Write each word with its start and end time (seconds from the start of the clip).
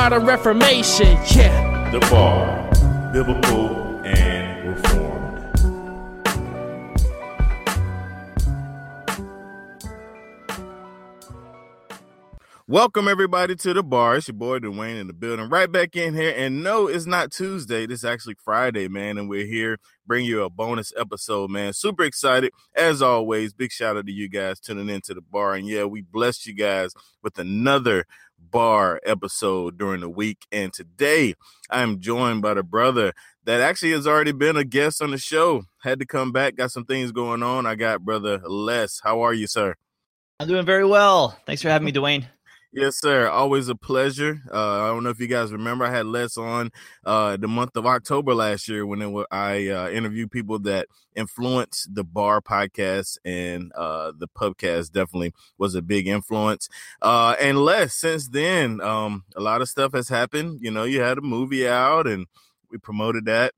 modern 0.00 0.24
reformation. 0.24 1.18
Yeah. 1.34 1.90
The 1.90 1.98
Bar, 1.98 2.70
Biblical 3.12 3.74
and 4.06 4.68
Reformed. 4.68 5.08
Welcome 12.68 13.08
everybody 13.08 13.56
to 13.56 13.74
the 13.74 13.82
bar. 13.82 14.16
It's 14.16 14.28
your 14.28 14.36
boy 14.36 14.60
Dwayne 14.60 15.00
in 15.00 15.08
the 15.08 15.12
building. 15.12 15.48
Right 15.48 15.72
back 15.72 15.96
in 15.96 16.14
here. 16.14 16.32
And 16.36 16.62
no, 16.62 16.86
it's 16.86 17.06
not 17.06 17.32
Tuesday. 17.32 17.86
This 17.86 18.00
is 18.00 18.04
actually 18.04 18.36
Friday, 18.44 18.86
man. 18.86 19.18
And 19.18 19.28
we're 19.28 19.46
here 19.46 19.78
bring 20.06 20.24
you 20.24 20.42
a 20.42 20.50
bonus 20.50 20.92
episode, 20.96 21.50
man. 21.50 21.72
Super 21.72 22.04
excited. 22.04 22.52
As 22.74 23.02
always, 23.02 23.52
big 23.52 23.72
shout 23.72 23.96
out 23.96 24.06
to 24.06 24.12
you 24.12 24.28
guys 24.28 24.60
tuning 24.60 24.88
into 24.88 25.12
the 25.14 25.20
bar. 25.20 25.54
And 25.54 25.66
yeah, 25.66 25.84
we 25.84 26.02
blessed 26.02 26.46
you 26.46 26.54
guys 26.54 26.92
with 27.22 27.38
another 27.38 28.04
bar 28.50 29.00
episode 29.04 29.78
during 29.78 30.00
the 30.00 30.08
week. 30.08 30.46
And 30.52 30.72
today 30.72 31.34
I 31.70 31.82
am 31.82 32.00
joined 32.00 32.42
by 32.42 32.54
the 32.54 32.62
brother 32.62 33.12
that 33.44 33.60
actually 33.60 33.92
has 33.92 34.06
already 34.06 34.32
been 34.32 34.56
a 34.56 34.64
guest 34.64 35.00
on 35.02 35.10
the 35.10 35.18
show. 35.18 35.62
Had 35.82 36.00
to 36.00 36.06
come 36.06 36.32
back, 36.32 36.56
got 36.56 36.70
some 36.70 36.84
things 36.84 37.12
going 37.12 37.42
on. 37.42 37.66
I 37.66 37.74
got 37.74 38.02
brother 38.04 38.40
Les. 38.44 39.00
How 39.02 39.22
are 39.22 39.32
you, 39.32 39.46
sir? 39.46 39.74
I'm 40.40 40.48
doing 40.48 40.66
very 40.66 40.84
well. 40.84 41.38
Thanks 41.46 41.62
for 41.62 41.68
having 41.68 41.86
me, 41.86 41.92
Dwayne. 41.94 42.26
Yes, 42.70 42.96
sir. 43.00 43.28
Always 43.30 43.68
a 43.70 43.74
pleasure. 43.74 44.42
Uh, 44.52 44.82
I 44.82 44.86
don't 44.88 45.02
know 45.02 45.08
if 45.08 45.18
you 45.20 45.26
guys 45.26 45.52
remember, 45.52 45.86
I 45.86 45.90
had 45.90 46.04
Les 46.04 46.36
on 46.36 46.70
uh, 47.04 47.38
the 47.38 47.48
month 47.48 47.76
of 47.76 47.86
October 47.86 48.34
last 48.34 48.68
year 48.68 48.84
when 48.84 49.00
it, 49.00 49.26
I 49.30 49.68
uh, 49.68 49.88
interviewed 49.88 50.30
people 50.30 50.58
that 50.60 50.86
influenced 51.16 51.94
the 51.94 52.04
bar 52.04 52.42
podcast 52.42 53.16
and 53.24 53.72
uh, 53.74 54.12
the 54.18 54.28
pubcast. 54.28 54.92
Definitely 54.92 55.32
was 55.56 55.74
a 55.74 55.80
big 55.82 56.06
influence. 56.06 56.68
Uh, 57.00 57.34
and 57.40 57.58
Les, 57.64 57.94
since 57.94 58.28
then, 58.28 58.82
um, 58.82 59.24
a 59.34 59.40
lot 59.40 59.62
of 59.62 59.68
stuff 59.70 59.94
has 59.94 60.10
happened. 60.10 60.58
You 60.60 60.70
know, 60.70 60.84
you 60.84 61.00
had 61.00 61.16
a 61.18 61.22
movie 61.22 61.66
out, 61.66 62.06
and 62.06 62.26
we 62.70 62.76
promoted 62.76 63.24
that. 63.24 63.54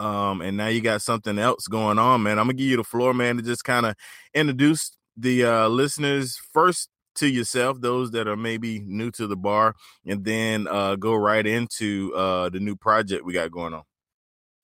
Um, 0.00 0.40
and 0.40 0.56
now 0.56 0.66
you 0.68 0.80
got 0.80 1.02
something 1.02 1.38
else 1.38 1.68
going 1.68 1.98
on, 1.98 2.22
man. 2.24 2.38
I'm 2.38 2.46
gonna 2.46 2.54
give 2.54 2.66
you 2.66 2.76
the 2.76 2.84
floor, 2.84 3.14
man, 3.14 3.36
to 3.36 3.42
just 3.42 3.64
kind 3.64 3.86
of 3.86 3.94
introduce 4.34 4.96
the 5.16 5.44
uh, 5.44 5.68
listeners 5.68 6.36
first 6.52 6.88
to 7.16 7.28
yourself, 7.28 7.80
those 7.80 8.10
that 8.12 8.28
are 8.28 8.36
maybe 8.36 8.80
new 8.80 9.10
to 9.12 9.26
the 9.26 9.36
bar, 9.36 9.74
and 10.06 10.24
then 10.24 10.66
uh, 10.68 10.96
go 10.96 11.14
right 11.14 11.46
into 11.46 12.14
uh, 12.14 12.48
the 12.48 12.60
new 12.60 12.76
project 12.76 13.24
we 13.24 13.32
got 13.32 13.50
going 13.50 13.74
on. 13.74 13.82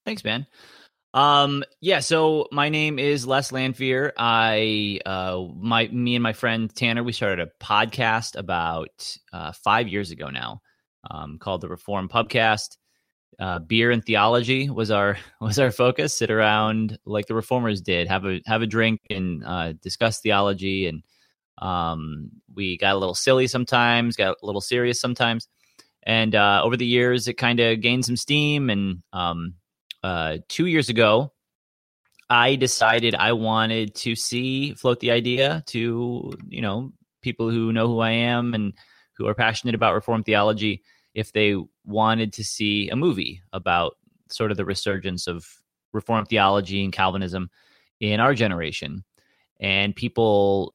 Thanks, 0.04 0.24
man. 0.24 0.46
Um, 1.14 1.64
yeah, 1.80 2.00
so 2.00 2.48
my 2.52 2.68
name 2.68 2.98
is 2.98 3.26
Les 3.26 3.50
Lanphere. 3.50 4.12
I, 4.18 5.00
uh, 5.06 5.44
my, 5.56 5.88
me 5.88 6.14
and 6.16 6.22
my 6.22 6.32
friend 6.32 6.74
Tanner, 6.74 7.02
we 7.02 7.12
started 7.12 7.40
a 7.40 7.64
podcast 7.64 8.36
about 8.36 9.16
uh, 9.32 9.52
five 9.52 9.88
years 9.88 10.10
ago 10.10 10.28
now, 10.28 10.60
um, 11.10 11.38
called 11.38 11.62
the 11.62 11.68
Reform 11.68 12.08
Pubcast. 12.08 12.76
Uh, 13.40 13.60
beer 13.60 13.92
and 13.92 14.04
theology 14.04 14.68
was 14.68 14.90
our 14.90 15.16
was 15.40 15.60
our 15.60 15.70
focus. 15.70 16.12
Sit 16.12 16.30
around 16.30 16.98
like 17.04 17.26
the 17.26 17.34
reformers 17.34 17.80
did, 17.80 18.08
have 18.08 18.24
a 18.24 18.40
have 18.46 18.62
a 18.62 18.66
drink 18.66 19.00
and 19.10 19.44
uh, 19.44 19.74
discuss 19.74 20.20
theology 20.20 20.88
and 20.88 21.02
um, 21.60 22.30
we 22.54 22.76
got 22.78 22.94
a 22.94 22.98
little 22.98 23.14
silly 23.14 23.46
sometimes, 23.46 24.16
got 24.16 24.36
a 24.42 24.46
little 24.46 24.60
serious 24.60 25.00
sometimes. 25.00 25.48
And 26.02 26.34
uh, 26.34 26.62
over 26.64 26.76
the 26.76 26.86
years, 26.86 27.28
it 27.28 27.34
kind 27.34 27.60
of 27.60 27.80
gained 27.80 28.04
some 28.04 28.16
steam. 28.16 28.70
And 28.70 29.02
um, 29.12 29.54
uh, 30.02 30.38
two 30.48 30.66
years 30.66 30.88
ago, 30.88 31.32
I 32.30 32.56
decided 32.56 33.14
I 33.14 33.32
wanted 33.32 33.94
to 33.96 34.14
see 34.14 34.74
float 34.74 35.00
the 35.00 35.10
idea 35.10 35.62
to 35.68 36.32
you 36.48 36.60
know 36.60 36.92
people 37.22 37.50
who 37.50 37.72
know 37.72 37.86
who 37.86 38.00
I 38.00 38.10
am 38.10 38.54
and 38.54 38.74
who 39.16 39.26
are 39.26 39.34
passionate 39.34 39.74
about 39.74 39.94
Reformed 39.94 40.26
theology 40.26 40.82
if 41.14 41.32
they 41.32 41.56
wanted 41.84 42.32
to 42.34 42.44
see 42.44 42.88
a 42.90 42.96
movie 42.96 43.42
about 43.52 43.96
sort 44.30 44.50
of 44.50 44.56
the 44.56 44.64
resurgence 44.64 45.26
of 45.26 45.46
Reformed 45.92 46.28
theology 46.28 46.84
and 46.84 46.92
Calvinism 46.92 47.50
in 47.98 48.20
our 48.20 48.34
generation. 48.34 49.04
And 49.58 49.96
people 49.96 50.74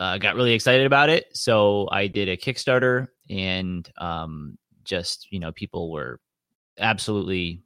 uh, 0.00 0.16
got 0.16 0.34
really 0.34 0.54
excited 0.54 0.86
about 0.86 1.10
it. 1.10 1.26
So 1.36 1.86
I 1.92 2.06
did 2.06 2.28
a 2.28 2.36
Kickstarter, 2.36 3.08
and 3.28 3.88
um, 3.98 4.58
just 4.82 5.28
you 5.30 5.38
know, 5.38 5.52
people 5.52 5.92
were 5.92 6.18
absolutely 6.78 7.62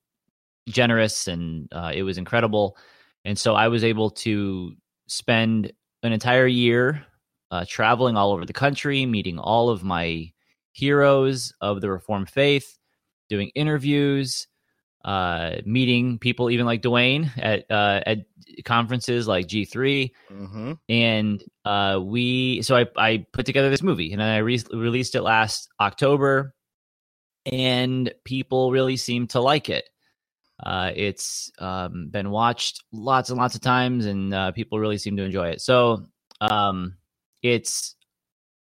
generous, 0.69 1.29
and 1.29 1.69
uh, 1.73 1.93
it 1.95 2.03
was 2.03 2.19
incredible. 2.19 2.77
And 3.25 3.39
so 3.39 3.55
I 3.55 3.69
was 3.69 3.85
able 3.85 4.11
to 4.11 4.75
spend 5.07 5.73
an 6.03 6.13
entire 6.13 6.47
year 6.47 7.07
uh, 7.51 7.65
traveling 7.67 8.17
all 8.17 8.33
over 8.33 8.45
the 8.45 8.53
country, 8.53 9.07
meeting 9.07 9.39
all 9.39 9.71
of 9.71 9.85
my 9.85 10.31
heroes 10.73 11.53
of 11.61 11.81
the 11.81 11.89
Reformed 11.89 12.29
faith, 12.29 12.79
doing 13.29 13.51
interviews, 13.55 14.49
uh, 15.05 15.57
meeting 15.67 16.19
people 16.19 16.51
even 16.51 16.65
like 16.67 16.83
Dwayne 16.83 17.31
at 17.37 17.71
uh, 17.71 18.01
at 18.07 18.19
conferences 18.65 19.29
like 19.29 19.47
G3, 19.47 20.11
mm-hmm. 20.31 20.73
and 20.89 21.45
uh, 21.65 22.01
we 22.03 22.63
so 22.63 22.77
I 22.77 22.87
I 22.97 23.27
put 23.33 23.47
together 23.47 23.71
this 23.71 23.83
movie 23.83 24.13
and 24.13 24.23
I 24.23 24.39
re- 24.39 24.63
released 24.73 25.15
it 25.15 25.23
last 25.23 25.69
October, 25.79 26.55
and 27.45 28.13
people 28.25 28.73
really 28.73 28.97
seem 28.97 29.27
to 29.29 29.41
like 29.41 29.69
it. 29.69 29.89
Uh, 30.63 30.91
it's 30.95 31.51
um, 31.59 32.09
been 32.11 32.31
watched 32.31 32.83
lots 32.93 33.29
and 33.29 33.39
lots 33.39 33.55
of 33.55 33.61
times, 33.61 34.07
and 34.07 34.33
uh, 34.33 34.53
people 34.53 34.79
really 34.79 34.99
seem 34.99 35.17
to 35.19 35.25
enjoy 35.25 35.49
it. 35.49 35.61
So 35.61 36.07
um, 36.41 36.95
it's 37.43 37.97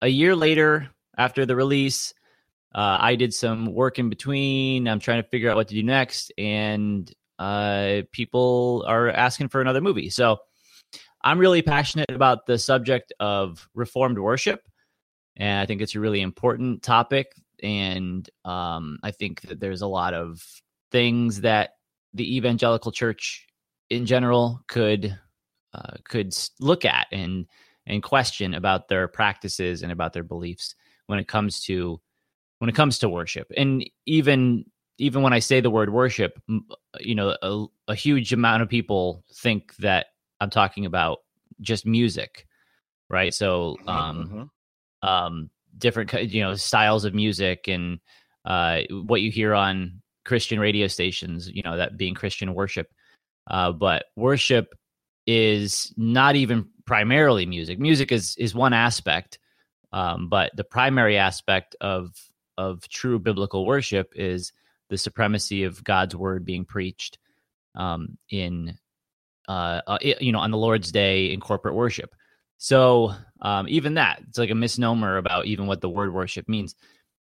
a 0.01 0.07
year 0.07 0.35
later 0.35 0.89
after 1.17 1.45
the 1.45 1.55
release. 1.55 2.13
Uh, 2.75 2.97
I 2.99 3.15
did 3.15 3.33
some 3.33 3.73
work 3.73 3.99
in 3.99 4.09
between. 4.09 4.89
I'm 4.89 4.99
trying 4.99 5.23
to 5.23 5.29
figure 5.29 5.49
out 5.49 5.55
what 5.55 5.69
to 5.69 5.73
do 5.73 5.81
next, 5.81 6.33
and 6.37 7.09
uh, 7.39 8.01
people 8.11 8.83
are 8.85 9.09
asking 9.09 9.47
for 9.47 9.61
another 9.61 9.79
movie. 9.79 10.09
So 10.09 10.39
I'm 11.23 11.39
really 11.39 11.61
passionate 11.61 12.11
about 12.11 12.45
the 12.45 12.59
subject 12.59 13.13
of 13.17 13.69
reformed 13.73 14.19
worship, 14.19 14.59
and 15.37 15.61
I 15.61 15.65
think 15.65 15.81
it's 15.81 15.95
a 15.95 16.01
really 16.01 16.19
important 16.19 16.83
topic. 16.83 17.27
And 17.63 18.29
um, 18.43 18.99
I 19.01 19.11
think 19.11 19.39
that 19.43 19.61
there's 19.61 19.81
a 19.81 19.87
lot 19.87 20.13
of 20.13 20.45
things 20.91 21.41
that 21.41 21.71
the 22.13 22.35
evangelical 22.35 22.91
church 22.91 23.47
in 23.89 24.05
general 24.05 24.59
could 24.67 25.17
uh, 25.73 25.93
could 26.03 26.33
look 26.59 26.83
at 26.83 27.07
and 27.13 27.45
and 27.85 28.03
question 28.03 28.53
about 28.53 28.89
their 28.89 29.07
practices 29.07 29.81
and 29.81 29.93
about 29.93 30.11
their 30.11 30.23
beliefs 30.23 30.75
when 31.07 31.19
it 31.19 31.27
comes 31.29 31.61
to 31.61 32.01
when 32.59 32.69
it 32.69 32.75
comes 32.75 32.99
to 32.99 33.09
worship. 33.09 33.51
And 33.55 33.89
even 34.05 34.65
even 34.97 35.21
when 35.21 35.33
i 35.33 35.39
say 35.39 35.59
the 35.59 35.69
word 35.69 35.91
worship 35.91 36.41
you 36.99 37.15
know 37.15 37.35
a, 37.41 37.65
a 37.89 37.95
huge 37.95 38.31
amount 38.31 38.63
of 38.63 38.69
people 38.69 39.25
think 39.33 39.75
that 39.75 40.05
i'm 40.39 40.49
talking 40.49 40.85
about 40.85 41.19
just 41.61 41.85
music 41.85 42.47
right? 43.09 43.33
So 43.33 43.77
Mm-hmm, 43.87 43.91
um 43.91 44.49
um 45.01 45.49
different 45.77 46.11
you 46.33 46.41
know 46.41 46.55
styles 46.55 47.05
of 47.05 47.13
music 47.13 47.67
and 47.67 47.99
uh 48.45 48.81
what 48.89 49.21
you 49.21 49.31
hear 49.31 49.53
on 49.53 50.01
christian 50.23 50.59
radio 50.59 50.87
stations 50.87 51.49
you 51.49 51.61
know 51.63 51.77
that 51.77 51.97
being 51.97 52.13
christian 52.15 52.53
worship. 52.53 52.89
Uh, 53.47 53.71
but 53.71 54.05
worship 54.15 54.73
is 55.27 55.93
not 55.97 56.35
even 56.35 56.67
primarily 56.85 57.45
music. 57.45 57.79
Music 57.79 58.11
is 58.11 58.35
is 58.37 58.55
one 58.55 58.73
aspect, 58.73 59.39
um, 59.91 60.29
but 60.29 60.51
the 60.55 60.63
primary 60.63 61.17
aspect 61.17 61.75
of 61.81 62.11
of 62.57 62.87
true 62.87 63.19
biblical 63.19 63.65
worship 63.65 64.13
is 64.15 64.53
the 64.89 64.97
supremacy 64.97 65.63
of 65.63 65.83
God's 65.83 66.15
word 66.15 66.45
being 66.45 66.65
preached 66.65 67.17
um, 67.75 68.17
in 68.29 68.77
uh, 69.47 69.81
uh, 69.87 69.97
you 70.01 70.31
know 70.31 70.39
on 70.39 70.51
the 70.51 70.57
Lord's 70.57 70.91
Day 70.91 71.31
in 71.31 71.39
corporate 71.39 71.75
worship. 71.75 72.15
So 72.57 73.13
um, 73.41 73.67
even 73.67 73.95
that 73.95 74.21
it's 74.27 74.37
like 74.37 74.49
a 74.49 74.55
misnomer 74.55 75.17
about 75.17 75.45
even 75.45 75.67
what 75.67 75.81
the 75.81 75.89
word 75.89 76.13
worship 76.13 76.47
means. 76.47 76.75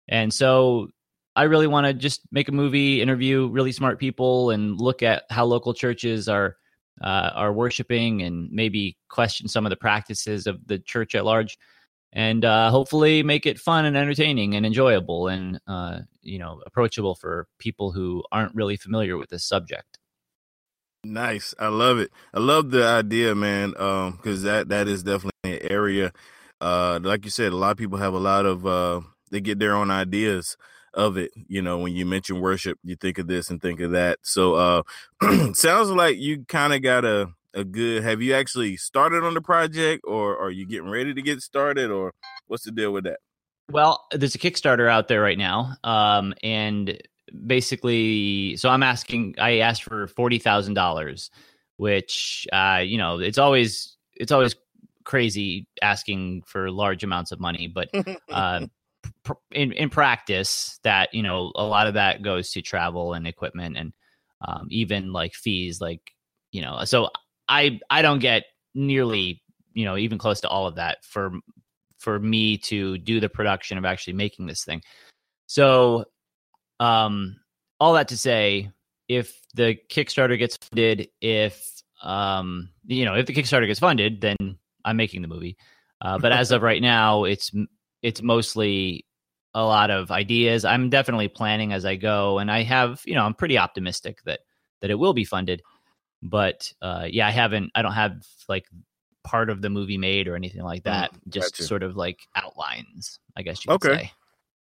And 0.08 0.32
so 0.32 0.88
I 1.36 1.44
really 1.44 1.66
want 1.66 1.86
to 1.86 1.92
just 1.92 2.20
make 2.30 2.48
a 2.48 2.52
movie, 2.52 3.02
interview 3.02 3.48
really 3.48 3.72
smart 3.72 3.98
people, 3.98 4.50
and 4.50 4.80
look 4.80 5.02
at 5.02 5.24
how 5.30 5.44
local 5.44 5.74
churches 5.74 6.28
are 6.28 6.56
uh, 7.02 7.30
are 7.34 7.52
worshiping, 7.52 8.22
and 8.22 8.50
maybe 8.52 8.96
question 9.08 9.48
some 9.48 9.66
of 9.66 9.70
the 9.70 9.76
practices 9.76 10.46
of 10.46 10.64
the 10.66 10.78
church 10.78 11.14
at 11.14 11.24
large, 11.24 11.58
and 12.14 12.44
uh, 12.44 12.70
hopefully 12.70 13.22
make 13.22 13.44
it 13.44 13.58
fun 13.58 13.84
and 13.84 13.96
entertaining 13.96 14.54
and 14.54 14.64
enjoyable, 14.64 15.28
and 15.28 15.60
uh, 15.66 16.00
you 16.22 16.38
know 16.38 16.62
approachable 16.66 17.14
for 17.14 17.46
people 17.58 17.92
who 17.92 18.24
aren't 18.32 18.54
really 18.54 18.76
familiar 18.76 19.18
with 19.18 19.28
this 19.30 19.44
subject. 19.44 19.98
Nice, 21.04 21.54
I 21.58 21.68
love 21.68 21.98
it. 21.98 22.10
I 22.32 22.40
love 22.40 22.70
the 22.70 22.84
idea, 22.86 23.34
man, 23.34 23.74
Um, 23.78 24.12
because 24.12 24.42
that 24.42 24.68
that 24.68 24.88
is 24.88 25.02
definitely 25.02 25.32
an 25.44 25.58
area. 25.70 26.12
Uh, 26.60 26.98
like 27.02 27.24
you 27.26 27.30
said, 27.30 27.52
a 27.52 27.56
lot 27.56 27.72
of 27.72 27.76
people 27.76 27.98
have 27.98 28.14
a 28.14 28.18
lot 28.18 28.46
of 28.46 28.66
uh, 28.66 29.02
they 29.30 29.40
get 29.40 29.58
their 29.58 29.74
own 29.74 29.90
ideas 29.90 30.56
of 30.94 31.18
it. 31.18 31.30
You 31.48 31.60
know, 31.60 31.78
when 31.78 31.94
you 31.94 32.06
mention 32.06 32.40
worship, 32.40 32.78
you 32.82 32.96
think 32.96 33.18
of 33.18 33.26
this 33.26 33.50
and 33.50 33.60
think 33.60 33.80
of 33.80 33.90
that. 33.90 34.20
So 34.22 34.54
uh 34.54 34.82
sounds 35.54 35.90
like 35.90 36.16
you 36.18 36.44
kind 36.48 36.72
of 36.72 36.80
got 36.82 37.04
a 37.04 37.28
a 37.54 37.64
good 37.64 38.02
have 38.02 38.20
you 38.20 38.34
actually 38.34 38.76
started 38.76 39.24
on 39.24 39.34
the 39.34 39.40
project 39.40 40.04
or 40.06 40.38
are 40.38 40.50
you 40.50 40.66
getting 40.66 40.90
ready 40.90 41.14
to 41.14 41.22
get 41.22 41.40
started 41.40 41.90
or 41.90 42.12
what's 42.46 42.64
the 42.64 42.72
deal 42.72 42.92
with 42.92 43.04
that? 43.04 43.20
Well, 43.70 44.04
there's 44.10 44.34
a 44.34 44.38
Kickstarter 44.38 44.88
out 44.88 45.08
there 45.08 45.20
right 45.20 45.38
now. 45.38 45.76
Um 45.84 46.34
and 46.42 47.00
basically 47.46 48.56
so 48.56 48.68
I'm 48.68 48.82
asking 48.82 49.36
I 49.38 49.58
asked 49.58 49.84
for 49.84 50.06
forty 50.08 50.38
thousand 50.38 50.74
dollars, 50.74 51.30
which 51.76 52.46
uh, 52.52 52.82
you 52.84 52.98
know, 52.98 53.18
it's 53.20 53.38
always 53.38 53.96
it's 54.14 54.32
always 54.32 54.54
crazy 55.04 55.66
asking 55.82 56.42
for 56.46 56.70
large 56.70 57.04
amounts 57.04 57.32
of 57.32 57.40
money, 57.40 57.68
but 57.68 57.88
uh, 58.30 58.66
in 59.50 59.72
in 59.72 59.90
practice 59.90 60.78
that 60.82 61.12
you 61.12 61.22
know 61.22 61.52
a 61.54 61.64
lot 61.64 61.86
of 61.86 61.94
that 61.94 62.22
goes 62.22 62.50
to 62.52 62.62
travel 62.62 63.14
and 63.14 63.26
equipment 63.26 63.76
and 63.76 63.92
um, 64.46 64.66
even 64.70 65.12
like 65.12 65.34
fees 65.34 65.80
like 65.80 66.00
you 66.52 66.62
know 66.62 66.84
so 66.84 67.08
i 67.48 67.78
i 67.90 68.02
don't 68.02 68.20
get 68.20 68.44
nearly 68.74 69.42
you 69.72 69.84
know 69.84 69.96
even 69.96 70.18
close 70.18 70.40
to 70.40 70.48
all 70.48 70.66
of 70.66 70.76
that 70.76 71.04
for 71.04 71.32
for 71.98 72.18
me 72.18 72.58
to 72.58 72.98
do 72.98 73.20
the 73.20 73.28
production 73.28 73.78
of 73.78 73.84
actually 73.84 74.12
making 74.12 74.46
this 74.46 74.64
thing 74.64 74.82
so 75.46 76.04
um 76.80 77.36
all 77.80 77.94
that 77.94 78.08
to 78.08 78.16
say 78.16 78.70
if 79.08 79.40
the 79.54 79.76
kickstarter 79.88 80.38
gets 80.38 80.56
funded 80.56 81.08
if 81.20 81.82
um 82.02 82.70
you 82.86 83.04
know 83.04 83.14
if 83.14 83.26
the 83.26 83.34
kickstarter 83.34 83.66
gets 83.66 83.80
funded 83.80 84.20
then 84.20 84.36
i'm 84.84 84.96
making 84.96 85.22
the 85.22 85.28
movie 85.28 85.56
uh, 86.00 86.18
but 86.18 86.32
as 86.32 86.50
of 86.50 86.62
right 86.62 86.82
now 86.82 87.24
it's 87.24 87.50
it's 88.02 88.20
mostly 88.20 89.06
a 89.54 89.64
lot 89.64 89.90
of 89.90 90.10
ideas. 90.10 90.64
I'm 90.64 90.90
definitely 90.90 91.28
planning 91.28 91.72
as 91.72 91.84
I 91.84 91.96
go, 91.96 92.38
and 92.38 92.50
I 92.50 92.62
have, 92.62 93.02
you 93.06 93.14
know, 93.14 93.24
I'm 93.24 93.34
pretty 93.34 93.56
optimistic 93.56 94.18
that 94.24 94.40
that 94.80 94.90
it 94.90 94.98
will 94.98 95.14
be 95.14 95.24
funded. 95.24 95.62
But 96.24 96.72
uh, 96.82 97.06
yeah, 97.08 97.28
I 97.28 97.30
haven't. 97.30 97.70
I 97.74 97.82
don't 97.82 97.92
have 97.92 98.22
like 98.48 98.66
part 99.22 99.50
of 99.50 99.62
the 99.62 99.70
movie 99.70 99.98
made 99.98 100.26
or 100.26 100.36
anything 100.36 100.62
like 100.62 100.84
that. 100.84 101.12
Mm, 101.12 101.18
just 101.28 101.62
sort 101.62 101.82
of 101.82 101.96
like 101.96 102.20
outlines, 102.34 103.20
I 103.36 103.42
guess 103.42 103.64
you 103.64 103.76
could 103.78 103.90
okay. 103.90 104.04
say. 104.04 104.12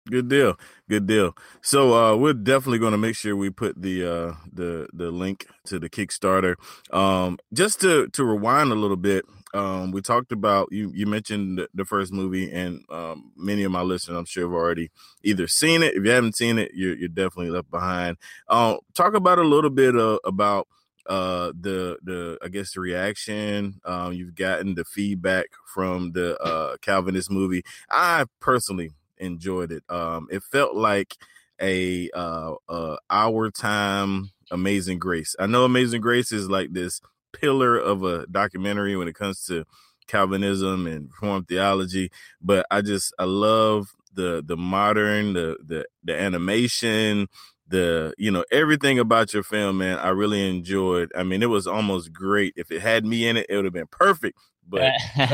Good 0.09 0.29
deal. 0.29 0.57
Good 0.87 1.05
deal. 1.05 1.35
So 1.61 1.93
uh, 1.93 2.15
we're 2.15 2.33
definitely 2.33 2.79
going 2.79 2.93
to 2.93 2.97
make 2.97 3.15
sure 3.15 3.35
we 3.35 3.49
put 3.49 3.79
the 3.79 4.05
uh, 4.05 4.33
the 4.51 4.87
the 4.93 5.11
link 5.11 5.45
to 5.65 5.77
the 5.77 5.89
Kickstarter. 5.89 6.55
Um, 6.91 7.37
just 7.53 7.81
to 7.81 8.07
to 8.07 8.23
rewind 8.23 8.71
a 8.71 8.75
little 8.75 8.97
bit, 8.97 9.25
um, 9.53 9.91
we 9.91 10.01
talked 10.01 10.31
about 10.31 10.69
you. 10.71 10.91
You 10.95 11.05
mentioned 11.05 11.67
the 11.73 11.85
first 11.85 12.11
movie, 12.11 12.51
and 12.51 12.83
um, 12.89 13.31
many 13.35 13.63
of 13.63 13.71
my 13.71 13.81
listeners, 13.81 14.17
I'm 14.17 14.25
sure, 14.25 14.45
have 14.45 14.53
already 14.53 14.89
either 15.23 15.47
seen 15.47 15.83
it. 15.83 15.95
If 15.95 16.03
you 16.03 16.11
haven't 16.11 16.37
seen 16.37 16.57
it, 16.57 16.71
you're, 16.73 16.95
you're 16.95 17.09
definitely 17.09 17.51
left 17.51 17.69
behind. 17.69 18.17
Uh, 18.47 18.77
talk 18.95 19.13
about 19.13 19.37
a 19.37 19.43
little 19.43 19.69
bit 19.69 19.95
uh, 19.95 20.17
about 20.23 20.67
uh, 21.09 21.51
the 21.59 21.97
the 22.03 22.37
I 22.43 22.47
guess 22.47 22.73
the 22.73 22.79
reaction 22.81 23.81
um, 23.83 24.13
you've 24.13 24.35
gotten, 24.35 24.75
the 24.75 24.85
feedback 24.85 25.47
from 25.65 26.11
the 26.13 26.39
uh, 26.39 26.77
Calvinist 26.81 27.31
movie. 27.31 27.63
I 27.89 28.25
personally 28.39 28.91
enjoyed 29.17 29.71
it. 29.71 29.83
Um, 29.89 30.27
it 30.31 30.43
felt 30.43 30.75
like 30.75 31.17
a 31.61 32.09
uh, 32.11 32.53
uh, 32.69 32.97
our 33.09 33.49
time 33.51 34.31
Amazing 34.51 34.99
Grace. 34.99 35.35
I 35.39 35.47
know 35.47 35.65
Amazing 35.65 36.01
Grace 36.01 36.31
is 36.31 36.49
like 36.49 36.73
this 36.73 37.01
pillar 37.33 37.77
of 37.77 38.03
a 38.03 38.25
documentary 38.27 38.95
when 38.95 39.07
it 39.07 39.15
comes 39.15 39.43
to 39.45 39.65
Calvinism 40.07 40.87
and 40.87 41.09
Reformed 41.09 41.47
theology. 41.47 42.11
But 42.41 42.65
I 42.71 42.81
just 42.81 43.13
I 43.19 43.25
love 43.25 43.89
the 44.13 44.43
the 44.45 44.57
modern, 44.57 45.33
the 45.33 45.57
the 45.65 45.85
the 46.03 46.19
animation, 46.19 47.27
the 47.69 48.13
you 48.17 48.31
know 48.31 48.43
everything 48.51 48.99
about 48.99 49.33
your 49.33 49.43
film, 49.43 49.77
man. 49.77 49.99
I 49.99 50.09
really 50.09 50.49
enjoyed. 50.49 51.11
I 51.15 51.23
mean, 51.23 51.43
it 51.43 51.49
was 51.49 51.67
almost 51.67 52.11
great. 52.11 52.53
If 52.55 52.71
it 52.71 52.81
had 52.81 53.05
me 53.05 53.27
in 53.27 53.37
it, 53.37 53.45
it 53.49 53.55
would 53.55 53.65
have 53.65 53.73
been 53.73 53.87
perfect. 53.87 54.39
But 54.67 54.93
talk 55.17 55.29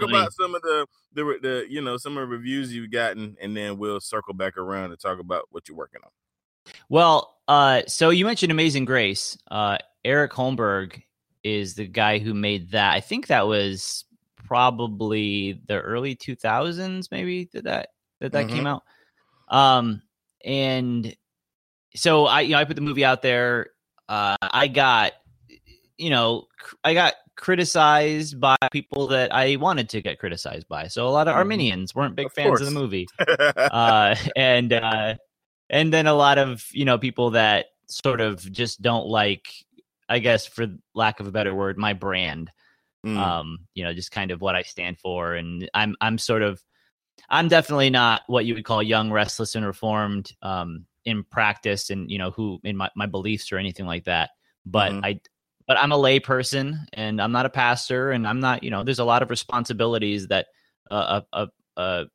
funny. 0.00 0.08
about 0.08 0.32
some 0.32 0.54
of 0.54 0.62
the, 0.62 0.86
the 1.14 1.38
the 1.40 1.66
you 1.68 1.80
know 1.80 1.96
some 1.96 2.16
of 2.16 2.22
the 2.22 2.26
reviews 2.26 2.74
you've 2.74 2.90
gotten, 2.90 3.36
and 3.40 3.56
then 3.56 3.78
we'll 3.78 4.00
circle 4.00 4.34
back 4.34 4.56
around 4.56 4.90
and 4.90 5.00
talk 5.00 5.18
about 5.18 5.44
what 5.50 5.68
you're 5.68 5.76
working 5.76 6.00
on. 6.04 6.10
Well, 6.88 7.36
uh, 7.48 7.82
so 7.86 8.10
you 8.10 8.24
mentioned 8.24 8.52
Amazing 8.52 8.84
Grace. 8.84 9.38
Uh, 9.50 9.78
Eric 10.04 10.32
Holmberg 10.32 11.02
is 11.42 11.74
the 11.74 11.86
guy 11.86 12.18
who 12.18 12.34
made 12.34 12.72
that. 12.72 12.94
I 12.94 13.00
think 13.00 13.28
that 13.28 13.46
was 13.46 14.04
probably 14.36 15.60
the 15.66 15.80
early 15.80 16.16
2000s, 16.16 17.08
maybe 17.10 17.48
that 17.52 17.64
that 17.64 17.88
that, 18.20 18.32
that 18.32 18.46
mm-hmm. 18.46 18.56
came 18.56 18.66
out. 18.66 18.82
Um, 19.48 20.02
and 20.44 21.14
so 21.94 22.26
I, 22.26 22.42
you 22.42 22.52
know, 22.52 22.58
I 22.58 22.64
put 22.64 22.76
the 22.76 22.82
movie 22.82 23.04
out 23.04 23.22
there. 23.22 23.70
Uh, 24.08 24.36
I 24.42 24.68
got, 24.68 25.12
you 25.98 26.10
know, 26.10 26.46
I 26.84 26.94
got 26.94 27.14
criticized 27.36 28.38
by 28.38 28.56
people 28.70 29.08
that 29.08 29.34
I 29.34 29.56
wanted 29.56 29.88
to 29.90 30.02
get 30.02 30.18
criticized 30.18 30.68
by. 30.68 30.88
So 30.88 31.06
a 31.06 31.10
lot 31.10 31.28
of 31.28 31.34
mm-hmm. 31.34 31.98
Weren't 31.98 32.14
big 32.14 32.26
of 32.26 32.32
fans 32.32 32.48
course. 32.48 32.60
of 32.60 32.66
the 32.66 32.72
movie, 32.72 33.08
uh, 33.56 34.14
and 34.36 34.72
uh, 34.72 35.14
and 35.68 35.92
then 35.92 36.06
a 36.06 36.14
lot 36.14 36.38
of 36.38 36.64
you 36.72 36.84
know 36.84 36.98
people 36.98 37.30
that 37.30 37.66
sort 37.86 38.20
of 38.20 38.50
just 38.52 38.82
don't 38.82 39.06
like 39.06 39.48
I 40.08 40.18
guess 40.18 40.46
for 40.46 40.66
lack 40.94 41.20
of 41.20 41.26
a 41.26 41.32
better 41.32 41.54
word, 41.54 41.78
my 41.78 41.92
brand. 41.92 42.50
Mm. 43.06 43.16
Um, 43.16 43.58
you 43.74 43.84
know, 43.84 43.94
just 43.94 44.10
kind 44.10 44.30
of 44.30 44.42
what 44.42 44.54
I 44.54 44.62
stand 44.62 44.98
for. 44.98 45.34
And 45.34 45.70
I'm 45.72 45.96
I'm 46.00 46.18
sort 46.18 46.42
of 46.42 46.62
I'm 47.30 47.48
definitely 47.48 47.90
not 47.90 48.22
what 48.26 48.44
you 48.44 48.54
would 48.54 48.64
call 48.64 48.82
young, 48.82 49.10
restless, 49.10 49.54
and 49.54 49.64
reformed 49.64 50.32
um 50.42 50.86
in 51.04 51.24
practice 51.24 51.90
and 51.90 52.10
you 52.10 52.18
know 52.18 52.30
who 52.30 52.60
in 52.62 52.76
my, 52.76 52.90
my 52.94 53.06
beliefs 53.06 53.52
or 53.52 53.58
anything 53.58 53.86
like 53.86 54.04
that. 54.04 54.30
But 54.66 54.92
mm-hmm. 54.92 55.04
I 55.04 55.20
but 55.66 55.78
I'm 55.78 55.92
a 55.92 55.96
lay 55.96 56.18
person 56.20 56.86
and 56.92 57.22
I'm 57.22 57.32
not 57.32 57.46
a 57.46 57.50
pastor 57.50 58.10
and 58.10 58.26
I'm 58.26 58.40
not, 58.40 58.64
you 58.64 58.70
know, 58.70 58.82
there's 58.82 58.98
a 58.98 59.04
lot 59.04 59.22
of 59.22 59.30
responsibilities 59.30 60.28
that 60.28 60.46
a 60.90 61.22
a, 61.32 61.48
a 61.76 62.06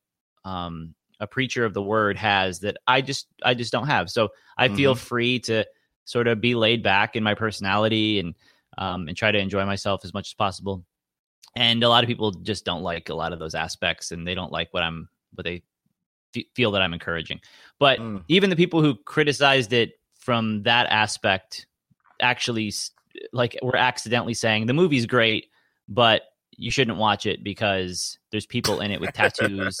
um 0.44 0.94
a 1.18 1.26
preacher 1.26 1.64
of 1.64 1.72
the 1.72 1.82
word 1.82 2.16
has 2.18 2.60
that 2.60 2.76
I 2.86 3.00
just 3.00 3.26
I 3.42 3.54
just 3.54 3.72
don't 3.72 3.86
have. 3.86 4.10
So 4.10 4.28
I 4.58 4.68
mm-hmm. 4.68 4.76
feel 4.76 4.94
free 4.94 5.40
to 5.40 5.64
sort 6.04 6.28
of 6.28 6.40
be 6.40 6.54
laid 6.54 6.82
back 6.82 7.16
in 7.16 7.22
my 7.22 7.34
personality 7.34 8.20
and 8.20 8.34
um, 8.78 9.08
and 9.08 9.16
try 9.16 9.32
to 9.32 9.38
enjoy 9.38 9.64
myself 9.64 10.04
as 10.04 10.12
much 10.12 10.28
as 10.28 10.34
possible. 10.34 10.84
And 11.54 11.82
a 11.82 11.88
lot 11.88 12.04
of 12.04 12.08
people 12.08 12.32
just 12.32 12.64
don't 12.64 12.82
like 12.82 13.08
a 13.08 13.14
lot 13.14 13.32
of 13.32 13.38
those 13.38 13.54
aspects, 13.54 14.12
and 14.12 14.26
they 14.26 14.34
don't 14.34 14.52
like 14.52 14.72
what 14.72 14.82
I'm 14.82 15.08
what 15.34 15.44
they 15.44 15.62
f- 16.36 16.44
feel 16.54 16.70
that 16.72 16.82
I'm 16.82 16.92
encouraging. 16.92 17.40
But 17.78 17.98
mm. 17.98 18.22
even 18.28 18.50
the 18.50 18.56
people 18.56 18.82
who 18.82 18.94
criticized 18.94 19.72
it 19.72 19.92
from 20.18 20.62
that 20.64 20.86
aspect 20.88 21.66
actually 22.20 22.72
like 23.32 23.56
were 23.62 23.76
accidentally 23.76 24.34
saying 24.34 24.66
the 24.66 24.74
movie's 24.74 25.06
great, 25.06 25.46
but 25.88 26.22
you 26.58 26.70
shouldn't 26.70 26.98
watch 26.98 27.26
it 27.26 27.44
because 27.44 28.18
there's 28.30 28.46
people 28.46 28.80
in 28.80 28.90
it 28.90 29.00
with 29.00 29.12
tattoos. 29.12 29.78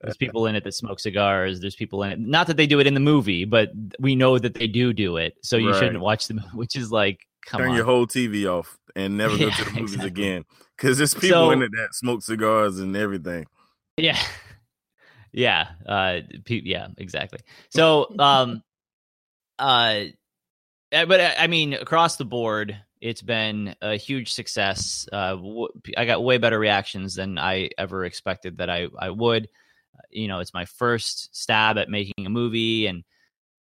there's 0.00 0.16
people 0.16 0.46
in 0.46 0.54
it 0.54 0.64
that 0.64 0.74
smoke 0.74 1.00
cigars. 1.00 1.60
There's 1.60 1.74
people 1.74 2.02
in 2.02 2.12
it. 2.12 2.20
Not 2.20 2.46
that 2.46 2.56
they 2.56 2.66
do 2.66 2.78
it 2.78 2.86
in 2.86 2.94
the 2.94 3.00
movie, 3.00 3.44
but 3.44 3.70
we 3.98 4.14
know 4.14 4.38
that 4.38 4.54
they 4.54 4.66
do 4.66 4.92
do 4.92 5.16
it. 5.16 5.34
So 5.42 5.56
you 5.56 5.70
right. 5.70 5.78
shouldn't 5.78 6.00
watch 6.00 6.28
them. 6.28 6.38
Which 6.54 6.76
is 6.76 6.92
like, 6.92 7.26
turn 7.48 7.70
on. 7.70 7.76
your 7.76 7.84
whole 7.84 8.06
TV 8.06 8.46
off 8.46 8.78
and 8.94 9.16
never 9.16 9.36
go 9.36 9.50
to 9.50 9.64
the 9.64 9.70
movies 9.80 9.94
exactly. 9.94 10.06
again 10.06 10.44
because 10.76 10.98
there's 10.98 11.14
people 11.14 11.28
so, 11.28 11.50
in 11.50 11.62
it 11.62 11.70
that 11.72 11.94
smoke 11.94 12.22
cigars 12.22 12.78
and 12.78 12.96
everything. 12.96 13.46
Yeah, 13.96 14.18
yeah, 15.32 15.70
uh, 15.86 16.20
pe- 16.44 16.62
yeah, 16.64 16.88
exactly. 16.98 17.40
So, 17.70 18.14
um, 18.18 18.62
uh 19.58 20.04
uh, 20.94 21.06
but 21.06 21.20
uh, 21.20 21.30
I 21.38 21.48
mean, 21.48 21.74
across 21.74 22.16
the 22.16 22.24
board, 22.24 22.80
it's 23.00 23.22
been 23.22 23.74
a 23.82 23.96
huge 23.96 24.32
success. 24.32 25.08
Uh, 25.12 25.36
I 25.96 26.04
got 26.04 26.22
way 26.22 26.38
better 26.38 26.58
reactions 26.58 27.16
than 27.16 27.36
I 27.36 27.70
ever 27.76 28.04
expected 28.04 28.58
that 28.58 28.70
I 28.70 28.86
I 28.98 29.10
would. 29.10 29.48
You 30.10 30.28
know, 30.28 30.38
it's 30.38 30.54
my 30.54 30.64
first 30.64 31.34
stab 31.36 31.78
at 31.78 31.88
making 31.90 32.26
a 32.26 32.30
movie, 32.30 32.86
and 32.86 33.02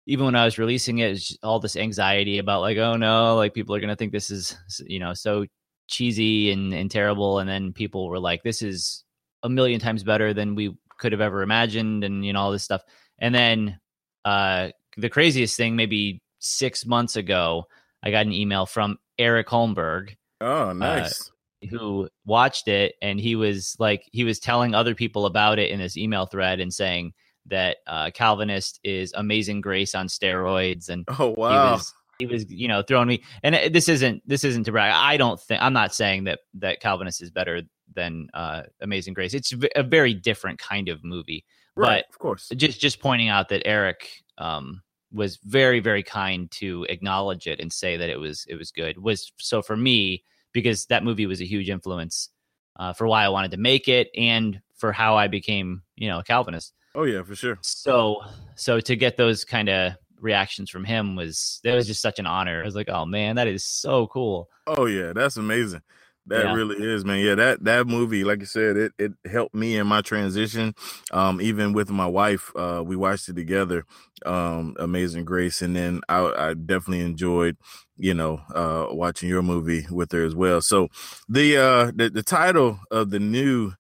even 0.06 0.26
when 0.26 0.36
I 0.36 0.46
was 0.46 0.58
releasing 0.58 1.00
it, 1.00 1.12
it's 1.12 1.38
all 1.42 1.60
this 1.60 1.78
anxiety 1.78 2.38
about 2.38 2.62
like, 2.62 2.78
oh 2.78 2.98
no, 2.98 3.36
like 3.38 3.54
people 3.54 3.74
are 3.76 3.80
gonna 3.80 3.96
think 3.96 4.12
this 4.12 4.30
is 4.30 4.58
you 4.86 5.00
know 5.00 5.14
so 5.14 5.46
cheesy 5.88 6.52
and 6.52 6.74
and 6.74 6.90
terrible, 6.90 7.40
and 7.40 7.50
then 7.50 7.74
people 7.74 8.08
were 8.08 8.20
like, 8.20 8.44
this 8.44 8.62
is 8.62 9.04
a 9.44 9.50
million 9.50 9.80
times 9.80 10.04
better 10.04 10.34
than 10.34 10.56
we 10.56 10.76
could 10.98 11.12
have 11.12 11.22
ever 11.22 11.42
imagined, 11.42 12.04
and 12.04 12.26
you 12.26 12.34
know 12.34 12.42
all 12.42 12.52
this 12.52 12.64
stuff, 12.64 12.84
and 13.20 13.34
then 13.34 13.80
uh, 14.24 14.70
the 14.98 15.10
craziest 15.10 15.58
thing, 15.58 15.76
maybe 15.76 16.22
six 16.40 16.86
months 16.86 17.16
ago, 17.16 17.66
I 18.04 18.12
got 18.12 18.26
an 18.26 18.34
email 18.34 18.66
from 18.66 18.98
Eric 19.18 19.48
Holmberg. 19.48 20.16
Oh, 20.42 20.70
uh, 20.70 20.74
nice. 20.74 21.22
Uh, 21.22 21.32
who 21.70 22.08
watched 22.26 22.68
it 22.68 22.94
and 23.02 23.20
he 23.20 23.36
was 23.36 23.76
like 23.80 24.08
he 24.12 24.24
was 24.24 24.40
telling 24.40 24.76
other 24.76 24.94
people 24.94 25.26
about 25.26 25.58
it 25.58 25.72
in 25.72 25.80
this 25.80 25.98
email 25.98 26.28
thread 26.28 26.60
and 26.60 26.72
saying 26.72 27.12
that 27.48 27.78
uh, 27.88 28.12
Calvinist 28.12 28.80
is 28.84 29.14
Amazing 29.16 29.62
Grace 29.62 29.96
on 29.96 30.08
steroids, 30.08 30.90
and 30.90 31.06
oh 31.20 31.34
wow, 31.38 31.50
he 31.50 31.72
was, 31.74 31.94
he 32.20 32.26
was 32.26 32.50
you 32.50 32.68
know 32.68 32.82
throwing 32.82 33.08
me. 33.08 33.24
And 33.44 33.74
this 33.74 33.90
isn't 33.90 34.22
this 34.28 34.44
isn't 34.44 34.64
to 34.66 34.72
brag. 34.72 34.94
I 34.94 35.18
don't 35.18 35.40
think 35.40 35.62
I'm 35.62 35.74
not 35.74 35.94
saying 35.94 36.26
that 36.26 36.40
that 36.56 36.80
Calvinist 36.80 37.22
is 37.22 37.32
better 37.32 37.62
than 37.94 38.30
uh, 38.34 38.64
Amazing 38.82 39.14
Grace. 39.14 39.34
It's 39.34 39.54
a 39.76 39.84
very 39.84 40.14
different 40.14 40.60
kind 40.60 40.90
of 40.90 41.04
movie, 41.04 41.46
right, 41.76 42.04
but 42.08 42.14
of 42.14 42.20
course, 42.20 42.50
just 42.56 42.80
just 42.80 43.00
pointing 43.00 43.30
out 43.30 43.50
that 43.50 43.66
Eric 43.66 44.10
um, 44.38 44.82
was 45.12 45.38
very 45.44 45.80
very 45.80 46.04
kind 46.04 46.50
to 46.52 46.86
acknowledge 46.90 47.48
it 47.48 47.60
and 47.60 47.72
say 47.72 47.98
that 47.98 48.10
it 48.10 48.20
was 48.20 48.46
it 48.48 48.56
was 48.56 48.72
good. 48.72 48.98
Was 48.98 49.32
so 49.38 49.62
for 49.62 49.78
me 49.78 50.24
because 50.54 50.86
that 50.86 51.04
movie 51.04 51.26
was 51.26 51.42
a 51.42 51.46
huge 51.46 51.70
influence 51.70 52.30
uh, 52.78 52.94
for 52.94 53.08
why 53.08 53.26
I 53.26 53.30
wanted 53.30 53.52
to 53.52 53.58
make 53.58 53.88
it 53.88 54.10
and 54.16 54.62
for 54.76 54.92
how 54.92 55.18
I 55.18 55.28
became 55.28 55.82
you 55.96 56.08
know 56.08 56.20
a 56.20 56.24
Calvinist. 56.24 56.74
Oh 56.96 57.04
yeah, 57.04 57.24
for 57.24 57.36
sure. 57.36 57.60
So 57.62 58.22
so 58.56 58.80
to 58.80 58.96
get 58.96 59.18
those 59.18 59.44
kind 59.44 59.70
of 59.70 59.94
reactions 60.20 60.70
from 60.70 60.86
him 60.86 61.16
was 61.16 61.60
that 61.64 61.76
was 61.76 61.88
just 61.88 62.02
such 62.02 62.20
an 62.20 62.26
honor. 62.26 62.62
I 62.62 62.66
was 62.66 62.76
like, 62.76 62.90
oh 62.90 63.06
man, 63.06 63.36
that 63.36 63.48
is 63.48 63.64
so 63.64 64.08
cool. 64.08 64.50
Oh 64.68 64.86
yeah, 64.86 65.14
that's 65.14 65.38
amazing. 65.38 65.82
That 66.28 66.46
yeah. 66.46 66.54
really 66.54 66.84
is, 66.84 67.06
man. 67.06 67.24
Yeah, 67.24 67.36
that 67.36 67.64
that 67.66 67.86
movie, 67.86 68.24
like 68.24 68.40
you 68.40 68.48
said, 68.48 68.78
it 68.78 68.94
it 68.98 69.12
helped 69.30 69.54
me 69.54 69.78
in 69.78 69.86
my 69.86 70.02
transition. 70.02 70.74
Um, 71.12 71.40
even 71.40 71.74
with 71.74 71.92
my 71.92 72.08
wife, 72.08 72.52
uh, 72.56 72.82
we 72.84 72.96
watched 72.96 73.30
it 73.30 73.36
together. 73.36 73.86
Um, 74.26 74.76
Amazing 74.80 75.26
Grace, 75.26 75.62
and 75.62 75.76
then 75.76 76.02
I, 76.10 76.50
I 76.50 76.54
definitely 76.56 77.02
enjoyed, 77.02 77.58
you 77.98 78.16
know, 78.16 78.42
uh, 78.56 78.88
watching 78.90 79.30
your 79.30 79.44
movie 79.44 79.86
with 79.92 80.12
her 80.14 80.26
as 80.26 80.34
well. 80.34 80.62
So, 80.62 80.88
the 81.30 81.58
uh, 81.58 81.92
the, 81.96 82.10
the 82.10 82.24
title 82.24 82.80
of 82.90 83.12
the 83.12 83.20
new 83.20 83.74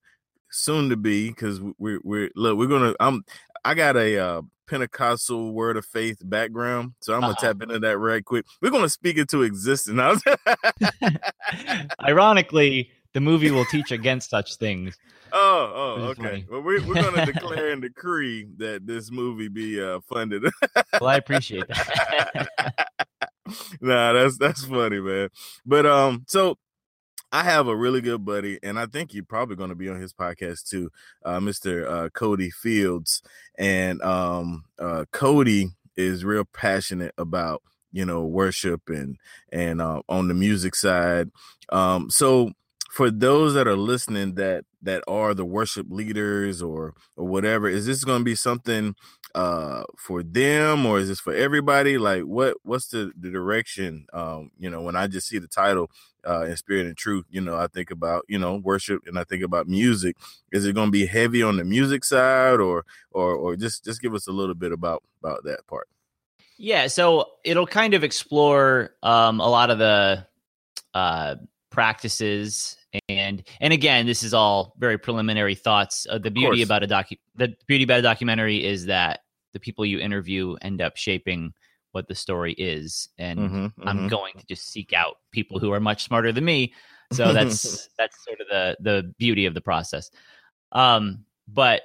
soon 0.51 0.89
to 0.89 0.98
be 0.98 1.30
because 1.30 1.60
we're 1.80 2.00
we're 2.04 2.30
look 2.36 2.60
we're 2.60 2.68
gonna 2.68 2.94
I'm 3.00 3.24
I 3.65 3.74
got 3.74 3.98
a 3.98 4.20
uh, 4.20 4.42
Pentecostal 4.67 5.53
word 5.53 5.77
of 5.77 5.86
faith 5.86 6.17
background, 6.24 6.93
so 7.01 7.13
I'm 7.13 7.22
gonna 7.22 7.34
uh-huh. 7.34 7.53
tap 7.53 7.62
into 7.62 7.79
that 7.79 7.98
right 7.98 8.24
quick. 8.24 8.45
We're 8.62 8.72
gonna 8.72 8.89
speak 8.89 9.17
it 9.17 9.29
to 9.29 9.43
existence. 9.43 10.22
Ironically, 12.01 12.91
the 13.13 13.22
movie 13.22 13.51
will 13.51 13.65
teach 13.65 13.91
against 13.91 14.29
such 14.29 14.57
things. 14.57 14.98
Oh, 15.38 15.74
oh, 15.75 16.01
okay. 16.12 16.45
Well, 16.50 16.62
we're, 16.62 16.86
we're 16.88 16.93
gonna 16.93 17.25
declare 17.34 17.72
and 17.72 17.81
decree 17.81 18.48
that 18.55 18.88
this 18.88 19.12
movie 19.12 19.50
be 19.50 19.84
uh, 19.84 20.00
funded. 20.07 20.45
well, 20.93 21.10
I 21.10 21.17
appreciate 21.17 21.67
that. 21.67 22.88
nah, 23.81 24.13
that's 24.13 24.38
that's 24.38 24.63
funny, 24.63 25.01
man. 25.01 25.29
But 25.65 25.88
um, 25.88 26.24
so 26.27 26.57
I 27.36 27.44
have 27.44 27.68
a 27.68 27.75
really 27.75 28.00
good 28.00 28.24
buddy, 28.24 28.60
and 28.63 28.80
I 28.80 28.86
think 28.86 29.13
you're 29.13 29.25
probably 29.25 29.58
going 29.58 29.68
to 29.68 29.75
be 29.75 29.89
on 29.89 30.00
his 30.00 30.13
podcast 30.13 30.70
too, 30.70 30.89
uh, 31.25 31.39
Mr. 31.42 31.86
Uh, 31.86 32.10
Cody 32.12 32.50
Fields. 32.50 33.22
And 33.58 34.01
um, 34.04 34.63
uh, 34.80 35.04
Cody 35.12 35.72
is 35.98 36.24
real 36.24 36.46
passionate 36.46 37.13
about 37.18 37.62
you 37.92 38.06
know 38.06 38.24
worship 38.24 38.84
and 38.88 39.18
and 39.51 39.82
uh, 39.82 40.01
on 40.08 40.30
the 40.30 40.34
music 40.34 40.75
side. 40.75 41.30
Um, 41.74 42.10
so 42.10 42.51
for 42.89 43.12
those 43.12 43.54
that 43.56 43.68
are 43.68 43.75
listening 43.75 44.36
that 44.36 44.63
that 44.84 45.04
are 45.06 45.34
the 45.34 45.44
worship 45.44 45.88
leaders 45.89 46.62
or 46.62 46.94
or 47.18 47.27
whatever, 47.27 47.68
is 47.68 47.86
this 47.86 48.06
going 48.06 48.20
to 48.20 48.25
be 48.25 48.36
something 48.36 48.96
uh 49.36 49.84
for 49.98 50.24
them 50.24 50.86
or 50.86 50.98
is 50.98 51.10
this 51.10 51.20
for 51.20 51.34
everybody? 51.34 51.98
Like 51.98 52.24
what 52.24 52.56
what's 52.63 52.88
the, 52.88 53.12
the 53.20 53.30
direction? 53.30 54.08
Um 54.13 54.50
you 54.58 54.70
know 54.70 54.82
when 54.82 54.96
i 54.96 55.08
just 55.08 55.27
see 55.27 55.39
the 55.39 55.48
title 55.48 55.92
uh 56.25 56.46
in 56.46 56.56
spirit 56.56 56.88
and 56.88 56.98
truth 56.98 57.25
you 57.30 57.42
know 57.42 57.56
i 57.56 57.68
think 57.68 57.92
about 57.92 58.24
you 58.27 58.39
know 58.39 58.56
worship 58.56 59.04
and 59.06 59.20
i 59.20 59.25
think 59.25 59.44
about 59.44 59.68
music. 59.68 60.15
Is 60.54 60.65
it 60.65 60.74
going 60.74 60.88
to 60.88 60.92
be 60.92 61.06
heavy 61.06 61.44
on 61.44 61.58
the 61.58 61.65
music 61.65 62.06
side 62.06 62.62
or 62.62 62.86
or 63.12 63.36
or 63.36 63.56
just 63.58 63.84
just 63.84 64.01
give 64.01 64.13
us 64.13 64.27
a 64.27 64.32
little 64.32 64.56
bit 64.56 64.72
about 64.72 65.04
about 65.22 65.44
that 65.44 65.68
part. 65.68 65.89
Yeah 66.58 66.88
so 66.88 67.32
it'll 67.44 67.68
kind 67.68 67.94
of 67.94 68.06
explore 68.06 68.92
um 69.04 69.42
a 69.42 69.50
lot 69.50 69.70
of 69.70 69.80
the 69.80 70.25
uh 70.94 71.36
practices 71.72 72.77
and 73.10 73.44
and 73.60 73.74
again 73.74 74.06
this 74.06 74.24
is 74.24 74.34
all 74.34 74.74
very 74.80 74.98
preliminary 74.98 75.56
thoughts. 75.56 76.08
Uh, 76.10 76.18
the 76.18 76.32
beauty 76.32 76.62
about 76.62 76.84
a 76.84 76.88
docu 76.88 77.18
the 77.36 77.54
beauty 77.68 77.84
about 77.84 78.00
a 78.00 78.01
documentary 78.01 78.63
is 78.63 78.86
that 78.86 79.25
the 79.55 79.59
people 79.62 79.85
you 79.85 80.00
interview 80.00 80.55
end 80.62 80.81
up 80.81 80.97
shaping 80.97 81.53
what 81.93 82.09
the 82.09 82.13
story 82.13 82.51
is 82.53 83.07
and 83.17 83.39
mm-hmm, 83.39 83.65
mm-hmm. 83.65 83.88
i'm 83.88 84.09
going 84.09 84.33
to 84.38 84.45
just 84.47 84.67
seek 84.67 84.91
out 84.91 85.15
people 85.31 85.59
who 85.59 85.71
are 85.71 85.79
much 85.79 86.03
smarter 86.03 86.33
than 86.33 86.43
me. 86.43 86.74
So 87.13 87.31
that's 87.31 87.88
that's 87.97 88.17
sort 88.25 88.41
of 88.41 88.47
the 88.50 88.75
the 88.81 89.13
beauty 89.17 89.45
of 89.45 89.53
the 89.53 89.62
process. 89.62 90.12
Um 90.74 91.24
but 91.47 91.83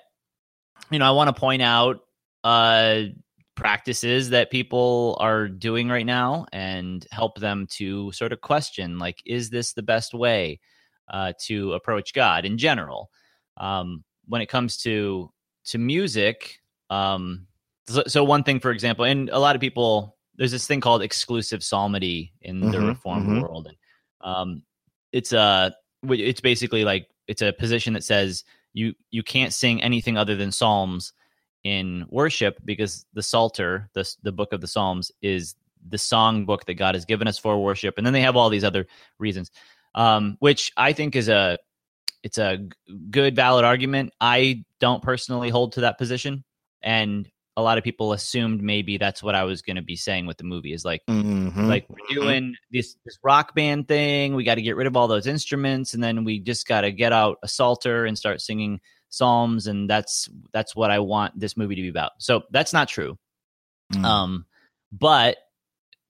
you 0.90 0.98
know 0.98 1.06
i 1.06 1.10
want 1.12 1.28
to 1.28 1.40
point 1.40 1.62
out 1.62 2.00
uh 2.42 3.02
practices 3.54 4.30
that 4.30 4.50
people 4.50 5.16
are 5.20 5.46
doing 5.46 5.88
right 5.88 6.06
now 6.06 6.46
and 6.52 7.06
help 7.12 7.38
them 7.38 7.66
to 7.70 8.10
sort 8.12 8.32
of 8.32 8.40
question 8.40 8.98
like 8.98 9.22
is 9.26 9.50
this 9.50 9.74
the 9.74 9.82
best 9.82 10.14
way 10.14 10.58
uh, 11.10 11.32
to 11.46 11.74
approach 11.74 12.14
god 12.14 12.44
in 12.44 12.56
general? 12.58 13.10
Um, 13.56 14.02
when 14.26 14.40
it 14.40 14.48
comes 14.48 14.78
to 14.78 15.30
to 15.66 15.78
music 15.78 16.60
um, 16.88 17.46
so, 17.90 18.02
so, 18.06 18.24
one 18.24 18.42
thing, 18.42 18.60
for 18.60 18.70
example, 18.70 19.04
and 19.04 19.28
a 19.30 19.38
lot 19.38 19.54
of 19.54 19.60
people, 19.60 20.16
there's 20.36 20.52
this 20.52 20.66
thing 20.66 20.80
called 20.80 21.02
exclusive 21.02 21.62
psalmody 21.62 22.32
in 22.40 22.60
mm-hmm, 22.60 22.70
the 22.70 22.80
Reformed 22.80 23.28
mm-hmm. 23.28 23.40
world, 23.42 23.66
and 23.66 23.76
um, 24.20 24.62
it's 25.12 25.32
a, 25.32 25.38
uh, 25.38 25.70
it's 26.04 26.40
basically 26.40 26.84
like 26.84 27.08
it's 27.28 27.42
a 27.42 27.52
position 27.52 27.92
that 27.94 28.04
says 28.04 28.44
you 28.72 28.94
you 29.10 29.22
can't 29.22 29.52
sing 29.52 29.82
anything 29.82 30.16
other 30.16 30.36
than 30.36 30.52
psalms 30.52 31.12
in 31.64 32.06
worship 32.08 32.58
because 32.64 33.04
the 33.12 33.22
Psalter, 33.22 33.90
the 33.94 34.10
the 34.22 34.32
book 34.32 34.52
of 34.52 34.60
the 34.60 34.66
Psalms, 34.66 35.12
is 35.22 35.54
the 35.86 35.98
song 35.98 36.44
book 36.44 36.66
that 36.66 36.74
God 36.74 36.94
has 36.94 37.04
given 37.04 37.28
us 37.28 37.38
for 37.38 37.62
worship, 37.62 37.94
and 37.98 38.06
then 38.06 38.12
they 38.12 38.22
have 38.22 38.36
all 38.36 38.48
these 38.50 38.64
other 38.64 38.86
reasons, 39.18 39.50
um, 39.94 40.36
which 40.40 40.72
I 40.76 40.92
think 40.92 41.16
is 41.16 41.28
a 41.28 41.58
it's 42.22 42.38
a 42.38 42.68
good 43.10 43.34
valid 43.34 43.64
argument. 43.64 44.12
I 44.20 44.64
don't 44.78 45.02
personally 45.02 45.50
hold 45.50 45.72
to 45.72 45.82
that 45.82 45.98
position, 45.98 46.44
and 46.82 47.28
a 47.56 47.62
lot 47.62 47.78
of 47.78 47.84
people 47.84 48.12
assumed 48.12 48.62
maybe 48.62 48.96
that's 48.96 49.22
what 49.22 49.34
I 49.34 49.44
was 49.44 49.62
going 49.62 49.76
to 49.76 49.82
be 49.82 49.96
saying 49.96 50.26
with 50.26 50.38
the 50.38 50.44
movie 50.44 50.72
is 50.72 50.84
like 50.84 51.02
mm-hmm. 51.08 51.68
like 51.68 51.86
we're 51.88 51.96
mm-hmm. 51.96 52.14
doing 52.14 52.54
this 52.70 52.96
this 53.04 53.18
rock 53.22 53.54
band 53.54 53.88
thing 53.88 54.34
we 54.34 54.44
got 54.44 54.54
to 54.54 54.62
get 54.62 54.76
rid 54.76 54.86
of 54.86 54.96
all 54.96 55.08
those 55.08 55.26
instruments 55.26 55.94
and 55.94 56.02
then 56.02 56.24
we 56.24 56.38
just 56.38 56.66
got 56.66 56.82
to 56.82 56.92
get 56.92 57.12
out 57.12 57.38
a 57.42 57.48
psalter 57.48 58.06
and 58.06 58.16
start 58.16 58.40
singing 58.40 58.80
psalms 59.08 59.66
and 59.66 59.90
that's 59.90 60.28
that's 60.52 60.76
what 60.76 60.90
I 60.90 61.00
want 61.00 61.38
this 61.38 61.56
movie 61.56 61.74
to 61.74 61.82
be 61.82 61.88
about. 61.88 62.12
So 62.18 62.42
that's 62.50 62.72
not 62.72 62.88
true. 62.88 63.18
Mm. 63.92 64.04
Um 64.04 64.46
but 64.92 65.36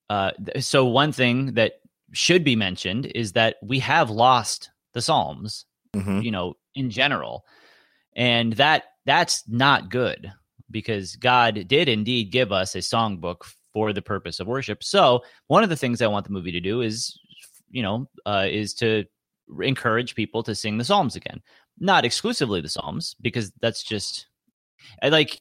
uh 0.08 0.32
so 0.60 0.84
one 0.84 1.12
thing 1.12 1.54
that 1.54 1.74
should 2.12 2.44
be 2.44 2.56
mentioned 2.56 3.06
is 3.14 3.32
that 3.32 3.56
we 3.62 3.78
have 3.78 4.10
lost 4.10 4.70
the 4.92 5.00
psalms 5.00 5.64
mm-hmm. 5.94 6.20
you 6.20 6.30
know 6.30 6.54
in 6.74 6.90
general 6.90 7.44
and 8.16 8.54
that 8.54 8.84
that's 9.06 9.44
not 9.48 9.90
good 9.90 10.32
because 10.70 11.16
God 11.16 11.66
did 11.68 11.88
indeed 11.88 12.30
give 12.30 12.52
us 12.52 12.74
a 12.74 12.78
songbook 12.78 13.42
for 13.72 13.92
the 13.92 14.02
purpose 14.02 14.40
of 14.40 14.46
worship. 14.46 14.82
So 14.82 15.22
one 15.46 15.62
of 15.62 15.68
the 15.68 15.76
things 15.76 16.02
I 16.02 16.06
want 16.06 16.26
the 16.26 16.32
movie 16.32 16.52
to 16.52 16.60
do 16.60 16.80
is, 16.80 17.18
you 17.70 17.82
know, 17.82 18.08
uh, 18.26 18.46
is 18.48 18.74
to 18.74 19.04
encourage 19.62 20.14
people 20.14 20.42
to 20.44 20.54
sing 20.54 20.78
the 20.78 20.84
Psalms 20.84 21.16
again. 21.16 21.40
Not 21.78 22.04
exclusively 22.04 22.60
the 22.60 22.68
Psalms, 22.68 23.16
because 23.20 23.52
that's 23.60 23.82
just 23.82 24.26
I 25.02 25.08
like 25.08 25.40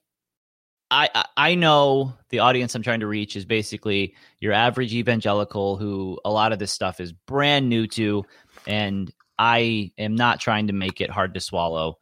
I 0.91 1.25
I 1.37 1.55
know 1.55 2.13
the 2.29 2.39
audience 2.39 2.75
I'm 2.75 2.83
trying 2.83 3.01
to 3.01 3.07
reach 3.07 3.35
is 3.35 3.45
basically 3.45 4.15
your 4.39 4.53
average 4.53 4.93
evangelical 4.93 5.77
who 5.77 6.19
a 6.25 6.31
lot 6.31 6.51
of 6.51 6.59
this 6.59 6.71
stuff 6.71 6.99
is 6.99 7.11
brand 7.11 7.69
new 7.69 7.87
to, 7.87 8.25
and 8.67 9.11
I 9.37 9.91
am 9.97 10.15
not 10.15 10.39
trying 10.39 10.67
to 10.67 10.73
make 10.73 11.01
it 11.01 11.09
hard 11.09 11.33
to 11.33 11.39
swallow. 11.39 11.97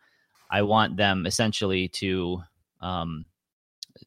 I 0.50 0.62
want 0.62 0.98
them 0.98 1.26
essentially 1.26 1.90
to 1.90 2.42
um, 2.82 3.26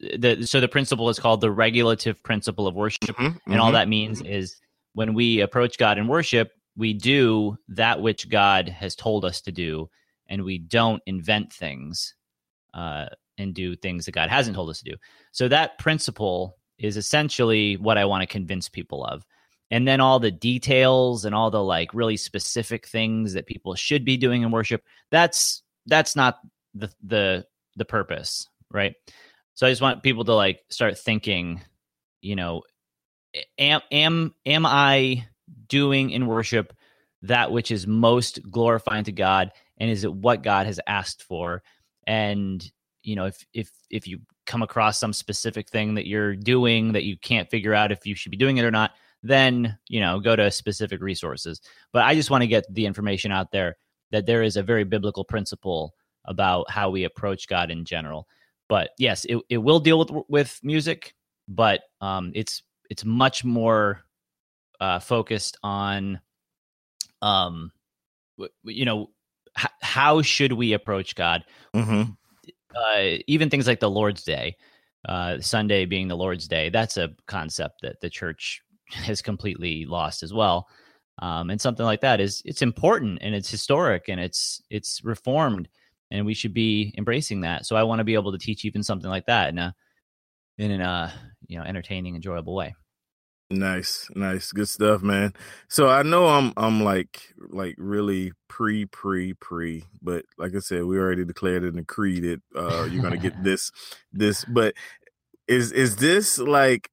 the 0.01 0.45
so 0.47 0.61
the 0.61 0.69
principle 0.69 1.09
is 1.09 1.19
called 1.19 1.41
the 1.41 1.51
regulative 1.51 2.23
principle 2.23 2.67
of 2.67 2.75
worship, 2.75 3.17
Mhm, 3.17 3.39
and 3.47 3.61
all 3.61 3.71
mhm. 3.71 3.75
that 3.75 3.89
means 3.89 4.21
is 4.23 4.57
when 4.95 5.15
we 5.15 5.41
approach 5.41 5.79
God 5.79 5.99
in 5.99 6.07
worship, 6.07 6.53
we 6.77 6.93
do 6.95 7.57
that 7.69 8.01
which 8.01 8.29
God 8.29 8.69
has 8.69 8.95
told 8.95 9.25
us 9.25 9.41
to 9.43 9.53
do, 9.53 9.91
and 10.29 10.45
we 10.45 10.59
don't 10.59 11.03
invent 11.07 11.53
things 11.53 12.15
uh, 12.75 13.07
and 13.39 13.55
do 13.55 13.75
things 13.75 14.07
that 14.07 14.13
God 14.13 14.29
hasn't 14.31 14.55
told 14.55 14.71
us 14.71 14.79
to 14.79 14.91
do. 14.93 14.97
So 15.33 15.49
that 15.49 15.79
principle 15.79 16.57
is 16.79 16.97
essentially 16.97 17.77
what 17.77 17.99
I 17.99 18.05
want 18.05 18.23
to 18.23 18.27
convince 18.27 18.69
people 18.69 19.05
of. 19.05 19.25
And 19.73 19.87
then 19.87 20.01
all 20.01 20.19
the 20.19 20.31
details 20.33 21.25
and 21.25 21.35
all 21.35 21.51
the 21.51 21.63
like 21.63 21.95
really 21.95 22.17
specific 22.17 22.87
things 22.87 23.35
that 23.35 23.47
people 23.47 23.75
should 23.77 24.05
be 24.05 24.17
doing 24.17 24.43
in 24.43 24.51
worship, 24.51 24.83
that's 25.11 25.63
that's 25.87 26.17
not 26.17 26.39
the 26.75 26.93
the 27.03 27.47
the 27.77 27.85
purpose, 27.85 28.49
right? 28.71 28.95
So 29.55 29.67
I 29.67 29.71
just 29.71 29.83
want 29.83 30.03
people 30.03 30.25
to 30.25 30.35
like 30.35 30.61
start 30.71 30.99
thinking, 30.99 31.61
you 32.21 32.37
know, 32.37 32.63
am 33.59 33.81
am 33.91 34.35
am 34.47 34.67
I 34.67 35.27
doing 35.69 36.11
in 36.11 36.27
worship 36.27 36.73
that 37.23 37.53
which 37.53 37.71
is 37.71 37.87
most 37.87 38.41
glorifying 38.51 39.05
to 39.05 39.13
God 39.13 39.53
and 39.79 39.91
is 39.91 40.05
it 40.05 40.13
what 40.13 40.43
God 40.43 40.67
has 40.67 40.81
asked 40.87 41.23
for? 41.23 41.63
And 42.07 42.65
you 43.03 43.17
know, 43.17 43.27
if 43.27 43.45
if 43.53 43.71
if 43.91 44.07
you 44.07 44.21
come 44.47 44.63
across 44.63 44.99
some 44.99 45.13
specific 45.13 45.69
thing 45.69 45.95
that 45.95 46.07
you're 46.07 46.35
doing 46.35 46.93
that 46.93 47.05
you 47.05 47.17
can't 47.17 47.51
figure 47.51 47.75
out 47.75 47.93
if 47.93 48.05
you 48.05 48.15
should 48.15 48.31
be 48.31 48.37
doing 48.37 48.57
it 48.57 48.65
or 48.65 48.71
not, 48.71 48.93
then, 49.23 49.79
you 49.89 50.01
know, 50.01 50.19
go 50.19 50.35
to 50.35 50.51
specific 50.51 51.01
resources. 51.01 51.61
But 51.93 52.05
I 52.05 52.15
just 52.15 52.31
want 52.31 52.43
to 52.43 52.49
get 52.49 52.65
the 52.73 52.87
information 52.87 53.33
out 53.33 53.53
there 53.53 53.77
that 54.11 54.27
there 54.27 54.43
is 54.43 54.57
a 54.57 54.63
very 54.63 54.85
biblical 54.85 55.25
principle 55.25 55.95
about 56.25 56.71
how 56.71 56.91
we 56.91 57.05
approach 57.05 57.49
God 57.49 57.71
in 57.71 57.85
general. 57.85 58.27
But 58.71 58.93
yes, 58.99 59.27
it, 59.27 59.43
it 59.51 59.59
will 59.59 59.81
deal 59.81 59.99
with 59.99 60.13
with 60.31 60.61
music, 60.63 61.15
but 61.49 61.83
um, 62.01 62.33
it's 62.35 62.63
it's 62.89 63.05
much 63.05 63.45
more 63.45 64.03
uh, 64.81 65.01
focused 65.01 65.59
on, 65.63 66.21
um, 67.23 67.73
w- 68.39 68.53
you 68.65 68.85
know, 68.85 69.11
h- 69.59 69.67
how 69.83 70.23
should 70.23 70.53
we 70.53 70.73
approach 70.73 71.15
God? 71.15 71.45
Mhm. 71.75 72.17
Uh, 72.75 73.19
even 73.27 73.51
things 73.51 73.67
like 73.67 73.81
the 73.81 73.91
Lord's 73.91 74.23
Day, 74.23 74.57
uh, 75.09 75.41
Sunday 75.41 75.85
being 75.87 76.09
the 76.09 76.17
Lord's 76.17 76.47
Day, 76.49 76.69
that's 76.71 76.97
a 76.97 77.11
concept 77.27 77.83
that 77.83 78.01
the 78.01 78.11
church 78.11 78.63
has 78.89 79.21
completely 79.23 79.85
lost 79.85 80.23
as 80.23 80.33
well. 80.33 80.69
Um, 81.21 81.51
and 81.51 81.61
something 81.61 81.85
like 81.85 82.01
that 82.03 82.21
is 82.21 82.41
it's 82.47 82.63
important 82.63 83.19
and 83.21 83.35
it's 83.35 83.51
historic 83.51 84.09
and 84.09 84.21
it's 84.21 84.63
it's 84.71 85.05
reformed 85.05 85.69
and 86.11 86.27
we 86.27 86.35
should 86.35 86.55
be 86.55 86.95
embracing 86.99 87.43
that. 87.43 87.67
So 87.67 87.77
I 87.77 87.83
want 87.83 88.01
to 88.01 88.05
be 88.05 88.15
able 88.15 88.33
to 88.33 88.39
teach 88.39 88.65
even 88.65 88.83
something 88.83 89.11
like 89.11 89.27
that 89.27 89.49
in 89.51 89.59
a 89.59 89.75
in 90.59 90.71
an 90.71 90.81
uh 90.81 91.11
you 91.47 91.59
know 91.59 91.65
entertaining, 91.65 92.15
enjoyable 92.15 92.55
way. 92.55 92.75
Nice, 93.53 94.09
nice, 94.15 94.53
good 94.53 94.69
stuff, 94.69 95.03
man. 95.03 95.33
So 95.69 95.89
I 95.89 96.03
know 96.03 96.29
I'm 96.29 96.53
I'm 96.57 96.85
like 96.85 97.35
like 97.49 97.75
really 97.79 98.33
pre 98.49 98.87
pre 98.87 99.35
pre, 99.35 99.85
but 100.01 100.25
like 100.39 100.55
I 100.55 100.61
said, 100.61 100.85
we 100.85 100.99
already 100.99 101.25
declared 101.25 101.65
in 101.65 101.75
the 101.75 101.85
creed 101.85 102.23
that 102.23 102.43
uh 102.55 102.85
you're 102.85 103.03
gonna 103.03 103.17
get 103.17 103.43
this 103.43 103.73
this. 104.13 104.45
But 104.45 104.75
is 105.49 105.73
is 105.73 105.97
this 105.97 106.39
like 106.39 106.91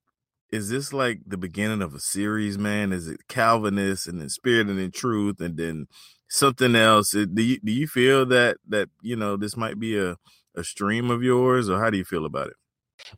is 0.52 0.70
this 0.70 0.94
like 0.94 1.20
the 1.28 1.38
beginning 1.38 1.84
of 1.84 1.94
a 1.94 2.00
series, 2.00 2.58
man? 2.58 2.92
Is 2.92 3.08
it 3.08 3.28
Calvinist 3.28 4.08
and 4.08 4.20
then 4.20 4.30
Spirit 4.30 4.68
and 4.68 4.80
then 4.80 4.92
Truth 4.92 5.40
and 5.40 5.58
then 5.58 5.88
something 6.30 6.76
else? 6.76 7.16
Uh, 7.16 7.26
Do 7.32 7.42
you 7.42 7.60
do 7.64 7.72
you 7.72 7.88
feel 7.88 8.26
that 8.28 8.58
that 8.68 8.90
you 9.02 9.16
know 9.16 9.38
this 9.38 9.56
might 9.58 9.80
be 9.80 9.98
a 9.98 10.18
a 10.56 10.64
stream 10.64 11.12
of 11.12 11.24
yours, 11.24 11.70
or 11.70 11.80
how 11.80 11.90
do 11.90 11.98
you 11.98 12.06
feel 12.06 12.26
about 12.26 12.48
it? 12.48 12.56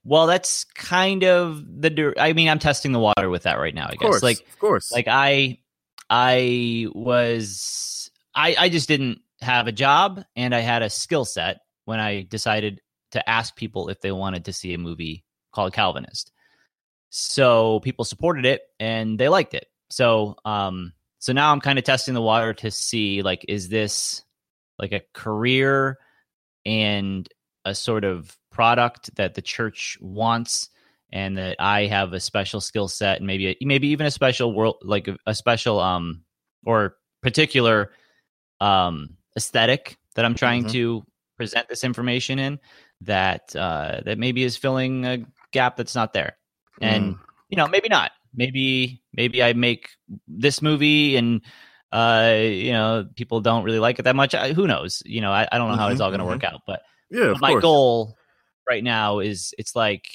Well, 0.04 0.28
that's 0.28 0.66
kind 0.66 1.24
of 1.24 1.64
the. 1.66 2.14
I 2.18 2.34
mean, 2.34 2.50
I'm 2.50 2.60
testing 2.60 2.92
the 2.92 3.00
water 3.00 3.30
with 3.30 3.44
that 3.44 3.60
right 3.60 3.74
now. 3.74 3.88
I 3.88 3.94
Of 3.94 4.00
guess 4.00 4.22
course, 4.22 4.24
like 4.24 4.40
of 4.42 4.60
course, 4.60 4.92
like 4.92 5.08
I 5.08 5.60
I 6.10 6.88
was 6.94 8.10
I 8.36 8.56
I 8.60 8.70
just 8.70 8.88
didn't 8.88 9.20
have 9.42 9.68
a 9.68 9.72
job 9.72 10.24
and 10.36 10.54
I 10.54 10.60
had 10.60 10.82
a 10.82 10.90
skill 10.90 11.26
set 11.26 11.60
when 11.86 12.00
I 12.00 12.24
decided 12.24 12.82
to 13.12 13.28
ask 13.30 13.56
people 13.56 13.90
if 13.90 14.02
they 14.02 14.12
wanted 14.12 14.46
to 14.46 14.54
see 14.54 14.74
a 14.74 14.78
movie 14.78 15.24
called 15.54 15.74
Calvinist. 15.74 16.32
So 17.10 17.80
people 17.80 18.06
supported 18.06 18.46
it 18.46 18.62
and 18.80 19.18
they 19.18 19.30
liked 19.30 19.54
it. 19.54 19.66
So 19.90 20.36
um 20.46 20.94
so 21.20 21.34
now 21.34 21.52
I'm 21.52 21.62
kind 21.62 21.78
of 21.78 21.86
testing 21.86 22.14
the 22.14 22.22
water 22.22 22.54
to 22.56 22.72
see 22.72 23.22
like 23.22 23.46
is 23.48 23.70
this 23.70 24.24
like 24.78 24.92
a 24.94 25.02
career 25.14 25.98
and 26.66 27.28
a 27.66 27.76
sort 27.76 28.04
of 28.04 28.36
product 28.52 29.16
that 29.16 29.36
the 29.36 29.42
church 29.42 29.98
wants 30.02 30.70
and 31.12 31.38
that 31.38 31.56
I 31.60 31.86
have 31.88 32.14
a 32.14 32.20
special 32.20 32.62
skill 32.62 32.88
set 32.88 33.18
and 33.18 33.28
maybe 33.28 33.56
maybe 33.62 33.90
even 33.90 34.06
a 34.06 34.12
special 34.12 34.54
world 34.54 34.78
like 34.82 35.08
a, 35.08 35.18
a 35.26 35.36
special 35.36 35.80
um 35.80 36.24
or 36.66 36.96
particular 37.22 37.92
um 38.62 39.18
aesthetic 39.38 39.98
that 40.16 40.26
I'm 40.26 40.36
trying 40.36 40.66
Mhm. 40.66 40.72
to 40.72 41.04
present 41.38 41.70
this 41.70 41.84
information 41.84 42.40
in 42.40 42.60
that 43.02 43.56
uh 43.56 44.02
that 44.06 44.18
maybe 44.18 44.44
is 44.44 44.58
filling 44.58 45.06
a 45.06 45.26
gap 45.52 45.78
that's 45.78 45.96
not 45.96 46.14
there. 46.14 46.38
And 46.82 47.16
Mm. 47.16 47.20
you 47.50 47.56
know, 47.58 47.68
maybe 47.68 47.90
not. 47.90 48.12
Maybe 48.34 49.02
maybe 49.14 49.44
I 49.44 49.54
make 49.54 49.90
this 50.28 50.62
movie 50.62 51.16
and 51.16 51.42
uh 51.92 52.36
you 52.40 52.72
know, 52.72 53.08
people 53.16 53.42
don't 53.42 53.64
really 53.64 53.80
like 53.80 54.00
it 54.00 54.04
that 54.04 54.16
much. 54.16 54.36
I, 54.36 54.54
who 54.54 54.68
knows? 54.68 55.02
You 55.06 55.22
know, 55.22 55.32
I, 55.32 55.48
I 55.52 55.58
don't 55.58 55.70
know 55.70 55.76
how 55.78 55.90
it's 55.90 56.00
Mhm, 56.00 56.04
all 56.04 56.10
going 56.12 56.20
to 56.20 56.26
mhm. 56.26 56.30
work 56.30 56.44
out, 56.44 56.62
but 56.68 56.82
yeah, 57.10 57.28
but 57.34 57.42
my 57.42 57.52
course. 57.52 57.62
goal 57.64 58.18
right 58.70 58.84
now 58.84 59.20
is 59.20 59.54
it's 59.58 59.76
like 59.76 60.08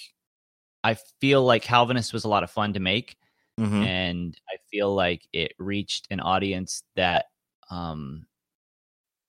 I 0.85 0.97
feel 1.21 1.43
like 1.45 1.63
Calvinist 1.63 2.13
was 2.13 2.25
a 2.25 2.29
lot 2.29 2.43
of 2.45 2.51
fun 2.51 2.73
to 2.75 2.81
make, 2.81 3.17
Mhm. 3.59 3.83
and 3.85 4.41
I 4.49 4.57
feel 4.71 4.95
like 4.95 5.27
it 5.33 5.55
reached 5.59 6.07
an 6.11 6.21
audience 6.21 6.85
that 6.97 7.27
um 7.71 8.27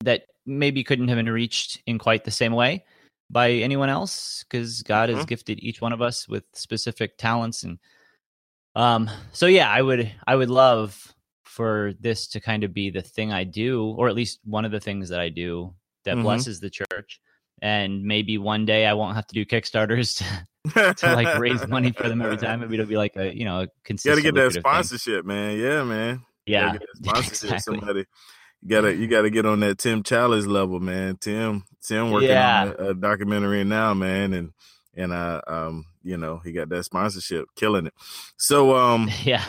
that 0.04 0.24
maybe 0.46 0.84
couldn't 0.84 1.08
have 1.08 1.18
been 1.18 1.30
reached 1.30 1.82
in 1.88 1.98
quite 1.98 2.24
the 2.26 2.32
same 2.32 2.54
way 2.54 2.84
by 3.32 3.50
anyone 3.52 3.90
else 3.90 4.44
because 4.44 4.84
God 4.84 5.10
has 5.10 5.26
Mhm. 5.26 5.28
gifted 5.28 5.60
each 5.64 5.82
one 5.82 5.94
of 5.94 6.02
us 6.02 6.28
with 6.28 6.44
specific 6.54 7.18
talents 7.18 7.64
and 7.64 7.80
um 8.76 9.10
so 9.32 9.46
yeah 9.48 9.70
I 9.70 9.82
would 9.82 10.12
I 10.28 10.36
would 10.36 10.50
love 10.50 11.14
for 11.46 11.94
this 12.00 12.28
to 12.30 12.42
kind 12.42 12.64
of 12.64 12.74
be 12.74 12.90
the 12.90 13.02
thing 13.02 13.32
I 13.32 13.44
do 13.46 13.96
or 13.98 14.10
at 14.10 14.16
least 14.16 14.40
one 14.44 14.66
of 14.66 14.72
the 14.72 14.80
things 14.80 15.10
that 15.10 15.20
I 15.20 15.30
do 15.30 15.74
that 16.04 16.18
Mhm. 16.18 16.24
blesses 16.24 16.60
the 16.60 16.70
church 16.70 17.20
and 17.62 18.04
maybe 18.04 18.38
one 18.38 18.66
day 18.66 18.86
I 18.86 18.94
won't 18.94 19.16
have 19.16 19.26
to 19.28 19.34
do 19.34 19.46
kickstarters 19.46 20.18
to, 20.18 20.94
to 20.96 21.14
like 21.16 21.40
raise 21.40 21.66
money 21.68 21.92
for 21.92 22.10
them 22.10 22.22
every 22.22 22.38
time 22.38 22.60
maybe 22.60 22.74
it'll 22.76 22.86
be 22.86 22.98
like 22.98 23.16
a 23.16 23.34
you 23.36 23.46
know 23.46 23.62
a 23.62 23.68
You 23.88 23.96
gotta 24.04 24.22
get 24.22 24.34
that 24.36 24.42
lucrative 24.42 24.54
thing. 24.54 24.62
sponsorship, 24.62 25.26
man. 25.26 25.58
Yeah, 25.58 25.84
man. 25.84 26.22
Yeah 26.46 26.66
gotta 26.68 26.80
get 26.80 26.88
that 26.88 26.98
sponsorship. 27.06 27.44
exactly. 27.54 27.60
Somebody, 27.80 28.06
you 28.62 28.70
gotta 28.70 28.96
you 28.96 29.08
gotta 29.08 29.30
get 29.30 29.46
on 29.46 29.60
that 29.62 29.78
Tim 29.78 30.04
Challies 30.04 30.48
level, 30.48 30.80
man. 30.82 31.18
Tim 31.22 31.64
Tim 31.82 32.12
working 32.12 32.30
Yeah. 32.30 32.74
on 32.80 32.86
a, 32.86 32.90
a 32.90 32.94
documentary 32.96 33.64
now, 33.64 33.94
man, 33.94 34.34
and 34.34 34.52
and 34.96 35.14
I 35.14 35.38
um 35.48 35.86
you 36.06 36.18
know 36.18 36.40
he 36.46 36.54
got 36.54 36.70
that 36.70 36.86
sponsorship, 36.86 37.48
killing 37.56 37.88
it. 37.88 37.94
So 38.38 38.76
um 38.76 39.10
yeah 39.24 39.44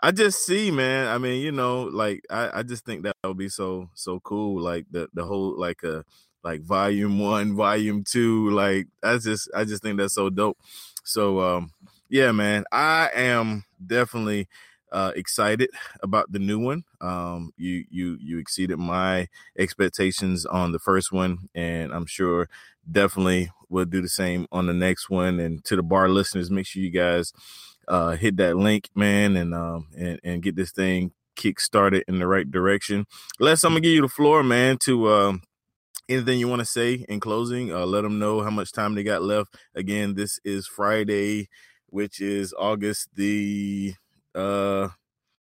I 0.00 0.10
just 0.12 0.44
see, 0.44 0.70
man. 0.70 1.08
I 1.08 1.16
mean, 1.16 1.40
you 1.40 1.50
know, 1.50 1.84
like 1.84 2.24
I, 2.28 2.58
I 2.58 2.62
just 2.62 2.84
think 2.84 3.04
that 3.04 3.16
would 3.24 3.38
be 3.38 3.48
so 3.48 3.88
so 3.94 4.20
cool. 4.20 4.60
Like 4.60 4.84
the 4.90 5.08
the 5.14 5.24
whole 5.24 5.58
like 5.58 5.82
a 5.82 6.04
like 6.42 6.60
volume 6.62 7.18
one, 7.18 7.56
volume 7.56 8.04
two. 8.04 8.50
Like 8.50 8.86
I 9.02 9.16
just 9.16 9.48
I 9.54 9.64
just 9.64 9.82
think 9.82 9.98
that's 9.98 10.14
so 10.14 10.28
dope. 10.28 10.58
So 11.04 11.40
um 11.40 11.70
yeah, 12.10 12.32
man, 12.32 12.64
I 12.70 13.08
am 13.14 13.64
definitely 13.84 14.48
uh 14.92 15.12
excited 15.16 15.70
about 16.02 16.30
the 16.30 16.38
new 16.38 16.58
one. 16.58 16.84
Um 17.00 17.52
you 17.56 17.84
you 17.90 18.18
you 18.20 18.38
exceeded 18.38 18.78
my 18.78 19.28
expectations 19.58 20.44
on 20.44 20.72
the 20.72 20.78
first 20.78 21.12
one, 21.12 21.48
and 21.54 21.92
I'm 21.92 22.06
sure 22.06 22.48
definitely 22.90 23.50
will 23.74 23.84
do 23.84 24.00
the 24.00 24.08
same 24.08 24.46
on 24.52 24.66
the 24.66 24.72
next 24.72 25.10
one. 25.10 25.40
And 25.40 25.62
to 25.64 25.76
the 25.76 25.82
bar 25.82 26.08
listeners, 26.08 26.50
make 26.50 26.66
sure 26.66 26.82
you 26.82 26.90
guys 26.90 27.32
uh 27.86 28.12
hit 28.12 28.38
that 28.38 28.56
link 28.56 28.88
man 28.94 29.36
and 29.36 29.52
um 29.52 29.88
and, 29.94 30.18
and 30.24 30.42
get 30.42 30.56
this 30.56 30.70
thing 30.70 31.12
kick 31.36 31.60
started 31.60 32.02
in 32.08 32.18
the 32.18 32.26
right 32.26 32.50
direction. 32.50 33.04
Les 33.40 33.62
i'm 33.62 33.72
gonna 33.72 33.80
give 33.80 33.92
you 33.92 34.00
the 34.00 34.08
floor 34.08 34.42
man 34.42 34.78
to 34.78 35.12
um 35.12 35.42
anything 36.08 36.38
you 36.38 36.48
want 36.48 36.60
to 36.60 36.64
say 36.64 37.04
in 37.08 37.20
closing. 37.20 37.74
Uh 37.74 37.84
let 37.84 38.02
them 38.02 38.18
know 38.18 38.40
how 38.40 38.50
much 38.50 38.72
time 38.72 38.94
they 38.94 39.02
got 39.02 39.22
left. 39.22 39.54
Again 39.74 40.14
this 40.14 40.38
is 40.44 40.66
friday 40.66 41.48
which 41.90 42.20
is 42.20 42.54
august 42.58 43.08
the 43.14 43.92
uh 44.34 44.88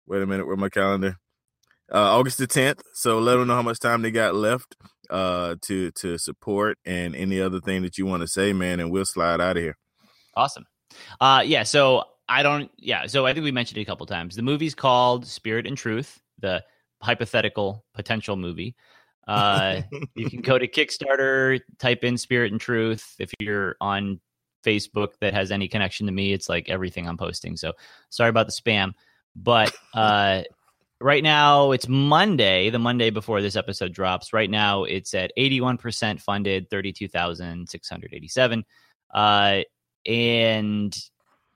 wait 0.07 0.23
a 0.23 0.27
minute 0.27 0.47
where 0.47 0.57
my 0.57 0.69
calendar? 0.69 1.17
Uh 1.93 2.17
august 2.17 2.39
the 2.39 2.47
10th 2.47 2.83
so 2.93 3.19
let 3.19 3.37
them 3.37 3.49
know 3.49 3.55
how 3.57 3.63
much 3.63 3.81
time 3.81 4.03
they 4.03 4.13
got 4.13 4.35
left 4.37 4.77
uh 5.11 5.57
to 5.63 5.91
to 5.93 6.19
support 6.19 6.79
and 6.85 7.15
any 7.15 7.41
other 7.41 7.61
thing 7.61 7.83
that 7.83 7.99
you 7.99 8.07
want 8.07 8.23
to 8.23 8.29
say 8.29 8.53
man 8.53 8.81
and 8.81 8.91
we'll 8.91 9.05
slide 9.05 9.41
out 9.41 9.57
of 9.57 9.63
here 9.63 9.77
Awesome. 10.35 10.67
Uh, 11.21 11.43
yeah. 11.45 11.63
So 11.63 12.05
I 12.29 12.43
don't. 12.43 12.71
Yeah. 12.79 13.07
So 13.07 13.27
I 13.27 13.33
think 13.33 13.45
we 13.45 13.53
mentioned 13.53 13.79
it 13.79 13.83
a 13.83 13.85
couple 13.85 14.07
times. 14.07 14.37
The 14.37 14.43
movie's 14.43 14.75
called 14.75 15.27
Spirit 15.27 15.67
and 15.67 15.77
Truth, 15.77 16.21
the 16.39 16.65
hypothetical 17.03 17.85
potential 17.95 18.37
movie. 18.37 18.77
Uh, 19.27 19.83
you 20.15 20.31
can 20.31 20.41
go 20.41 20.59
to 20.59 20.67
Kickstarter, 20.67 21.61
type 21.79 22.05
in 22.05 22.17
Spirit 22.17 22.53
and 22.53 22.61
Truth. 22.61 23.17
If 23.19 23.33
you're 23.39 23.77
on 23.81 24.21
Facebook 24.65 25.13
that 25.21 25.33
has 25.33 25.51
any 25.51 25.69
connection 25.69 26.07
to 26.07 26.13
me. 26.13 26.33
It's 26.33 26.49
like 26.49 26.69
everything 26.69 27.09
I'm 27.09 27.17
posting. 27.17 27.57
So 27.57 27.73
sorry 28.11 28.29
about 28.29 28.47
the 28.47 28.53
spam. 28.53 28.93
But 29.35 29.75
uh, 29.95 30.43
right 31.01 31.23
now 31.23 31.73
it's 31.73 31.89
Monday, 31.89 32.71
the 32.71 32.79
Monday 32.79 33.11
before 33.11 33.41
this 33.41 33.57
episode 33.57 33.93
drops. 33.93 34.33
Right 34.33 34.51
now 34.51 34.85
it's 34.85 35.15
at 35.15 35.33
81% 35.39 36.21
funded, 36.21 36.69
32,687. 36.71 38.65
Uh, 39.13 39.61
and 40.07 40.97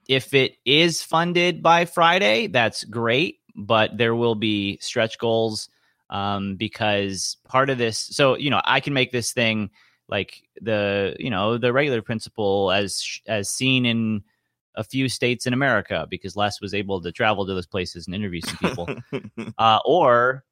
if 0.07 0.33
it 0.33 0.53
is 0.65 1.01
funded 1.03 1.61
by 1.63 1.85
Friday, 1.85 2.47
that's 2.47 2.83
great, 2.83 3.39
but 3.55 3.97
there 3.97 4.15
will 4.15 4.35
be 4.35 4.77
stretch 4.81 5.17
goals 5.19 5.69
um, 6.09 6.55
because 6.55 7.37
part 7.47 7.69
of 7.69 7.77
this, 7.77 7.97
so, 7.97 8.35
you 8.37 8.49
know, 8.49 8.61
I 8.63 8.79
can 8.79 8.93
make 8.93 9.11
this 9.11 9.31
thing 9.31 9.69
like 10.07 10.43
the, 10.61 11.15
you 11.19 11.29
know, 11.29 11.57
the 11.57 11.73
regular 11.73 12.01
principle 12.01 12.71
as, 12.71 13.19
as 13.27 13.49
seen 13.49 13.85
in, 13.85 14.23
a 14.75 14.83
few 14.83 15.09
states 15.09 15.45
in 15.45 15.53
America 15.53 16.05
because 16.09 16.35
Les 16.35 16.61
was 16.61 16.73
able 16.73 17.01
to 17.01 17.11
travel 17.11 17.45
to 17.45 17.53
those 17.53 17.67
places 17.67 18.05
and 18.05 18.15
interview 18.15 18.41
some 18.41 18.57
people. 18.57 18.89
uh, 19.57 19.79
or, 19.85 20.43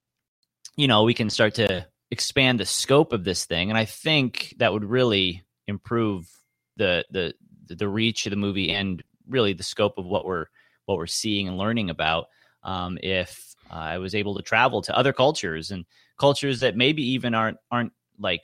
you 0.75 0.87
know, 0.87 1.03
we 1.03 1.13
can 1.13 1.29
start 1.29 1.55
to 1.55 1.85
expand 2.11 2.59
the 2.59 2.65
scope 2.65 3.13
of 3.13 3.23
this 3.23 3.45
thing, 3.45 3.69
and 3.69 3.77
I 3.77 3.85
think 3.85 4.55
that 4.57 4.71
would 4.71 4.85
really 4.85 5.43
improve 5.67 6.29
the 6.77 7.05
the 7.11 7.33
the 7.67 7.87
reach 7.87 8.25
of 8.25 8.31
the 8.31 8.37
movie 8.37 8.71
and 8.71 9.03
really 9.27 9.53
the 9.53 9.63
scope 9.63 9.97
of 9.97 10.05
what 10.05 10.25
we're 10.25 10.45
what 10.85 10.97
we're 10.97 11.07
seeing 11.07 11.47
and 11.47 11.57
learning 11.57 11.89
about. 11.89 12.27
Um, 12.63 12.97
if 13.01 13.55
uh, 13.69 13.75
I 13.75 13.97
was 13.97 14.15
able 14.15 14.35
to 14.35 14.41
travel 14.41 14.81
to 14.83 14.97
other 14.97 15.13
cultures 15.13 15.71
and 15.71 15.85
cultures 16.17 16.59
that 16.61 16.77
maybe 16.77 17.03
even 17.03 17.33
aren't 17.33 17.57
aren't 17.71 17.93
like 18.19 18.43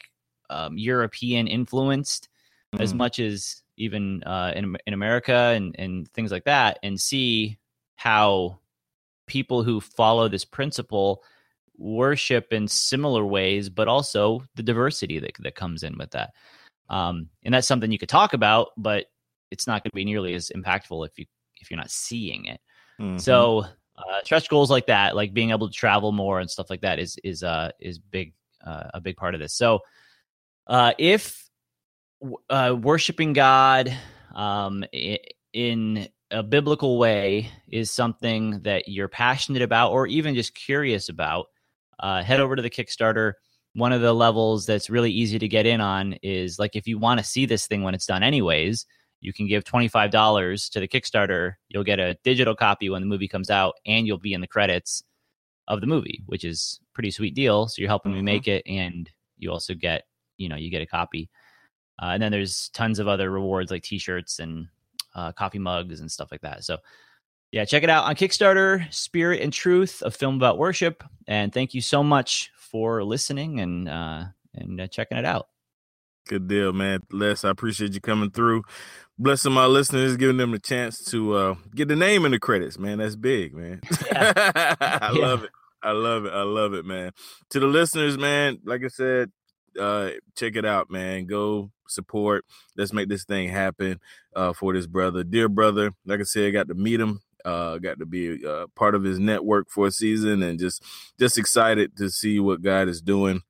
um, 0.50 0.78
European 0.78 1.48
influenced 1.48 2.30
mm. 2.76 2.82
as 2.82 2.94
much 2.94 3.20
as 3.20 3.62
even 3.80 4.22
uh, 4.24 4.54
in 4.56 4.78
in 4.86 4.94
America 4.94 5.34
and 5.34 5.76
and 5.80 6.08
things 6.10 6.32
like 6.32 6.44
that, 6.44 6.78
and 6.84 7.00
see 7.00 7.58
how 7.96 8.60
people 9.26 9.64
who 9.64 9.82
follow 9.82 10.28
this 10.28 10.46
principle 10.46 11.24
worship 11.78 12.52
in 12.52 12.68
similar 12.68 13.26
ways, 13.26 13.70
but 13.70 13.88
also 13.88 14.44
the 14.56 14.64
diversity 14.64 15.18
that 15.20 15.32
that 15.40 15.56
comes 15.56 15.82
in 15.82 15.98
with 15.98 16.12
that. 16.12 16.32
Um, 16.90 17.30
and 17.44 17.54
that's 17.54 17.68
something 17.68 17.92
you 17.92 18.00
could 18.00 18.10
talk 18.10 18.34
about, 18.34 18.70
but 18.78 19.06
it's 19.52 19.66
not 19.66 19.84
going 19.84 19.92
to 19.92 19.96
be 19.96 20.06
nearly 20.06 20.34
as 20.34 20.52
impactful 20.56 21.08
if 21.08 21.18
you 21.18 21.26
if 21.62 21.72
you're 21.72 21.80
not 21.80 21.92
seeing 21.92 22.46
it. 22.46 22.60
Mm-hmm. 23.00 23.18
So 23.18 23.66
uh, 23.98 24.24
stretch 24.24 24.50
goals 24.50 24.72
like 24.72 24.88
that, 24.88 25.16
like 25.16 25.34
being 25.34 25.52
able 25.52 25.68
to 25.68 25.74
travel 25.74 26.12
more 26.12 26.40
and 26.40 26.50
stuff 26.50 26.70
like 26.70 26.82
that, 26.82 27.00
is 27.00 27.18
is 27.24 27.44
uh 27.44 27.72
is 27.80 27.98
big 28.00 28.34
uh, 28.66 28.90
a 28.94 29.02
big 29.02 29.16
part 29.16 29.36
of 29.36 29.40
this. 29.40 29.54
So 29.54 29.80
uh, 30.68 30.94
if 30.98 31.49
uh, 32.50 32.76
worshiping 32.80 33.34
God 33.34 33.96
um, 34.36 34.84
in 35.54 36.08
a 36.32 36.44
biblical 36.44 36.98
way 36.98 37.50
is 37.68 37.92
something 37.92 38.62
that 38.62 38.88
you're 38.88 39.08
passionate 39.08 39.62
about 39.62 39.92
or 39.92 40.08
even 40.08 40.36
just 40.36 40.54
curious 40.54 41.10
about, 41.10 41.48
uh, 42.00 42.22
head 42.24 42.40
over 42.40 42.56
to 42.56 42.62
the 42.62 42.70
Kickstarter. 42.70 43.34
One 43.74 43.92
of 43.92 44.02
the 44.02 44.14
levels 44.14 44.66
that's 44.66 44.90
really 44.90 45.12
easy 45.12 45.40
to 45.40 45.48
get 45.48 45.66
in 45.66 45.82
on 45.82 46.14
is 46.22 46.60
like 46.60 46.76
if 46.76 46.88
you 46.88 46.98
want 46.98 47.20
to 47.20 47.26
see 47.26 47.46
this 47.46 47.68
thing 47.68 47.84
when 47.84 47.94
it's 47.94 48.06
done, 48.06 48.24
anyways, 48.24 48.86
you 49.22 49.34
can 49.34 49.48
give 49.48 49.64
$25 49.64 50.72
to 50.72 50.80
the 50.80 50.88
Kickstarter. 50.88 51.54
You'll 51.68 51.84
get 51.84 52.00
a 52.00 52.18
digital 52.24 52.56
copy 52.56 52.90
when 52.90 53.02
the 53.02 53.08
movie 53.08 53.28
comes 53.28 53.50
out, 53.50 53.76
and 53.86 54.08
you'll 54.08 54.18
be 54.18 54.34
in 54.34 54.42
the 54.42 54.48
credits 54.48 55.04
of 55.68 55.82
the 55.82 55.88
movie, 55.88 56.24
which 56.26 56.44
is 56.44 56.80
pretty 56.94 57.12
sweet 57.12 57.36
deal. 57.36 57.68
So 57.68 57.82
you're 57.82 57.90
helping 57.90 58.12
mm-hmm. 58.12 58.26
me 58.26 58.32
make 58.34 58.48
it, 58.48 58.64
and 58.66 59.10
you 59.38 59.52
also 59.52 59.74
get, 59.74 60.04
you 60.38 60.50
know, 60.50 60.56
you 60.56 60.72
get 60.72 60.82
a 60.82 60.88
copy. 60.88 61.30
Uh, 62.02 62.12
and 62.12 62.24
then 62.24 62.32
there's 62.32 62.70
tons 62.70 63.00
of 63.00 63.08
other 63.08 63.30
rewards 63.30 63.72
like 63.72 63.84
t-shirts 63.84 64.40
and 64.40 64.68
uh, 65.16 65.32
coffee 65.34 65.60
mugs 65.60 66.00
and 66.00 66.12
stuff 66.12 66.32
like 66.32 66.42
that. 66.42 66.64
So 66.64 66.78
yeah, 67.52 67.66
check 67.66 67.84
it 67.84 67.90
out 67.90 68.06
on 68.06 68.16
Kickstarter, 68.16 68.92
Spirit 68.94 69.42
and 69.42 69.52
Truth, 69.52 70.04
a 70.06 70.12
film 70.12 70.36
about 70.36 70.58
worship. 70.58 71.04
And 71.28 71.52
thank 71.52 71.74
you 71.74 71.82
so 71.82 72.04
much 72.04 72.52
for 72.56 73.04
listening 73.04 73.60
and 73.60 73.90
uh, 73.90 74.26
and 74.54 74.80
uh, 74.80 74.88
checking 74.88 75.18
it 75.18 75.26
out. 75.26 75.48
Good 76.28 76.48
deal, 76.48 76.74
man. 76.74 77.02
Les, 77.12 77.44
I 77.44 77.50
appreciate 77.50 77.94
you 77.94 78.02
coming 78.02 78.30
through, 78.30 78.64
blessing 79.18 79.52
my 79.52 79.66
listeners, 79.66 80.16
giving 80.16 80.38
them 80.38 80.54
a 80.54 80.60
chance 80.60 81.04
to 81.06 81.34
uh, 81.34 81.56
get 81.74 81.88
the 81.88 81.96
name 81.96 82.24
in 82.24 82.32
the 82.32 82.40
credits, 82.40 82.78
man. 82.78 83.00
That's 83.00 83.16
big, 83.16 83.56
man. 83.56 83.82
Yeah. 84.06 84.34
I 84.80 85.12
yeah. 85.12 85.20
love 85.20 85.44
it. 85.44 85.50
I 85.82 85.92
love 85.92 86.26
it. 86.26 86.34
I 86.34 86.44
love 86.44 86.74
it, 86.74 86.86
man. 86.86 87.12
To 87.52 87.60
the 87.60 87.66
listeners, 87.66 88.18
man, 88.18 88.60
like 88.64 88.84
I 88.84 88.90
said, 88.90 89.32
uh, 89.80 90.12
check 90.36 90.56
it 90.56 90.66
out, 90.66 90.90
man. 90.90 91.26
Go 91.26 91.72
support. 91.88 92.46
Let's 92.78 92.94
make 92.94 93.10
this 93.10 93.26
thing 93.26 93.50
happen 93.50 94.00
uh, 94.36 94.54
for 94.54 94.74
this 94.74 94.88
brother, 94.88 95.24
dear 95.24 95.50
brother. 95.50 95.92
Like 96.06 96.20
I 96.20 96.24
said, 96.24 96.48
I 96.48 96.52
got 96.52 96.68
to 96.68 96.76
meet 96.76 97.00
him. 97.00 97.22
Uh, 97.46 97.78
got 97.78 98.00
to 98.00 98.06
be 98.06 98.46
uh, 98.46 98.68
part 98.76 98.96
of 98.96 99.04
his 99.04 99.18
network 99.18 99.70
for 99.70 99.88
a 99.88 99.92
season, 99.92 100.44
and 100.44 100.60
just 100.60 100.84
just 101.18 101.38
excited 101.38 101.96
to 101.98 102.10
see 102.10 102.40
what 102.40 102.62
God 102.62 102.90
is 102.90 103.02
doing. 103.02 103.42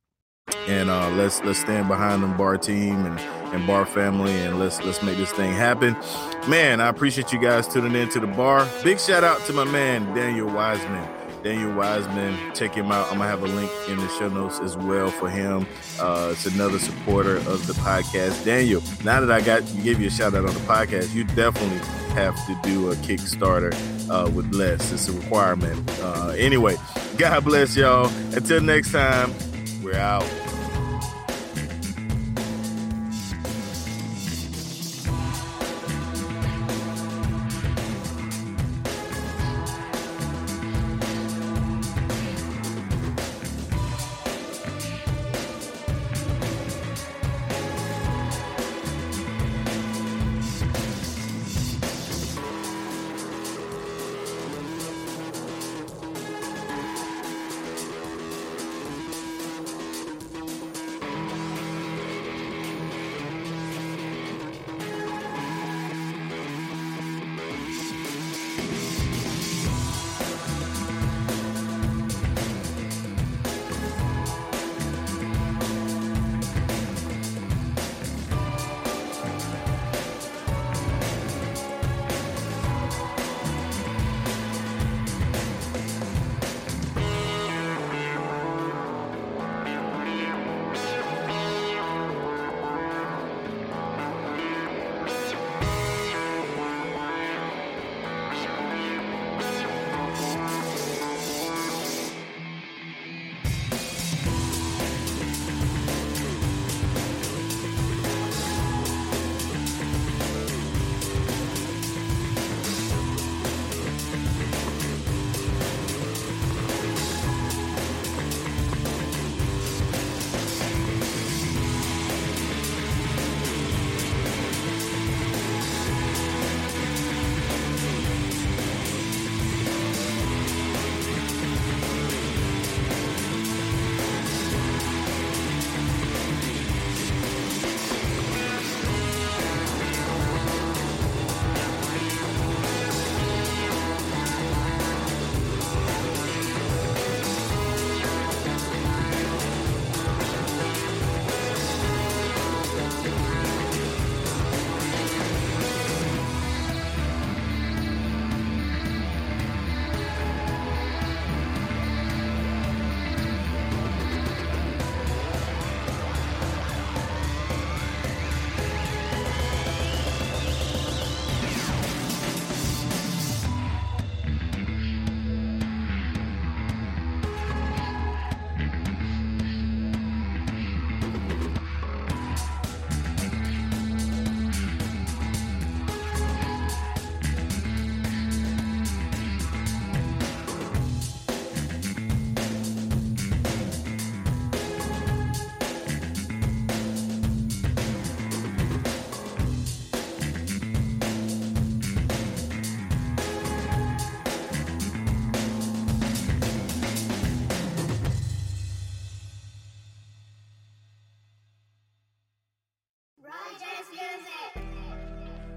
And 0.67 0.89
uh, 0.89 1.09
let's 1.11 1.41
let's 1.43 1.59
stand 1.59 1.87
behind 1.87 2.21
them 2.21 2.37
bar 2.37 2.57
team 2.57 3.05
and 3.05 3.19
and 3.53 3.65
bar 3.65 3.87
family, 3.87 4.31
and 4.31 4.59
let's 4.59 4.81
let's 4.83 5.01
make 5.01 5.17
this 5.17 5.31
thing 5.31 5.51
happen. 5.53 5.95
Man, 6.47 6.81
I 6.81 6.89
appreciate 6.89 7.33
you 7.33 7.39
guys 7.39 7.67
tuning 7.67 7.95
in 7.95 8.09
to 8.09 8.19
the 8.19 8.27
bar. 8.27 8.69
Big 8.83 8.99
shout 8.99 9.23
out 9.23 9.43
to 9.47 9.53
my 9.53 9.65
man 9.65 10.13
Daniel 10.13 10.47
Wiseman 10.47 11.18
Daniel 11.43 11.73
Wiseman. 11.73 12.37
Check 12.53 12.73
him 12.73 12.91
out. 12.91 13.11
I'm 13.11 13.17
gonna 13.17 13.29
have 13.29 13.43
a 13.43 13.47
link 13.47 13.71
in 13.87 13.97
the 13.97 14.07
show 14.09 14.29
notes 14.29 14.59
as 14.59 14.75
well 14.77 15.09
for 15.09 15.29
him. 15.29 15.65
Uh, 15.99 16.29
it's 16.31 16.45
another 16.45 16.79
supporter 16.79 17.37
of 17.37 17.65
the 17.67 17.73
podcast. 17.73 18.43
Daniel, 18.45 18.81
now 19.03 19.19
that 19.21 19.31
I 19.31 19.41
got 19.41 19.63
gave 19.83 19.99
you 19.99 20.07
a 20.07 20.11
shout 20.11 20.33
out 20.33 20.45
on 20.45 20.53
the 20.53 20.59
podcast, 20.61 21.13
you 21.13 21.23
definitely 21.23 21.79
have 22.13 22.35
to 22.47 22.59
do 22.63 22.91
a 22.91 22.95
Kickstarter 22.95 23.73
uh, 24.09 24.29
with 24.29 24.53
Les. 24.53 24.91
It's 24.91 25.07
a 25.07 25.13
requirement. 25.13 25.89
Uh, 26.01 26.29
anyway, 26.37 26.75
God 27.17 27.43
bless 27.45 27.75
y'all. 27.75 28.07
Until 28.33 28.61
next 28.61 28.91
time, 28.91 29.33
we're 29.83 29.95
out. 29.95 30.23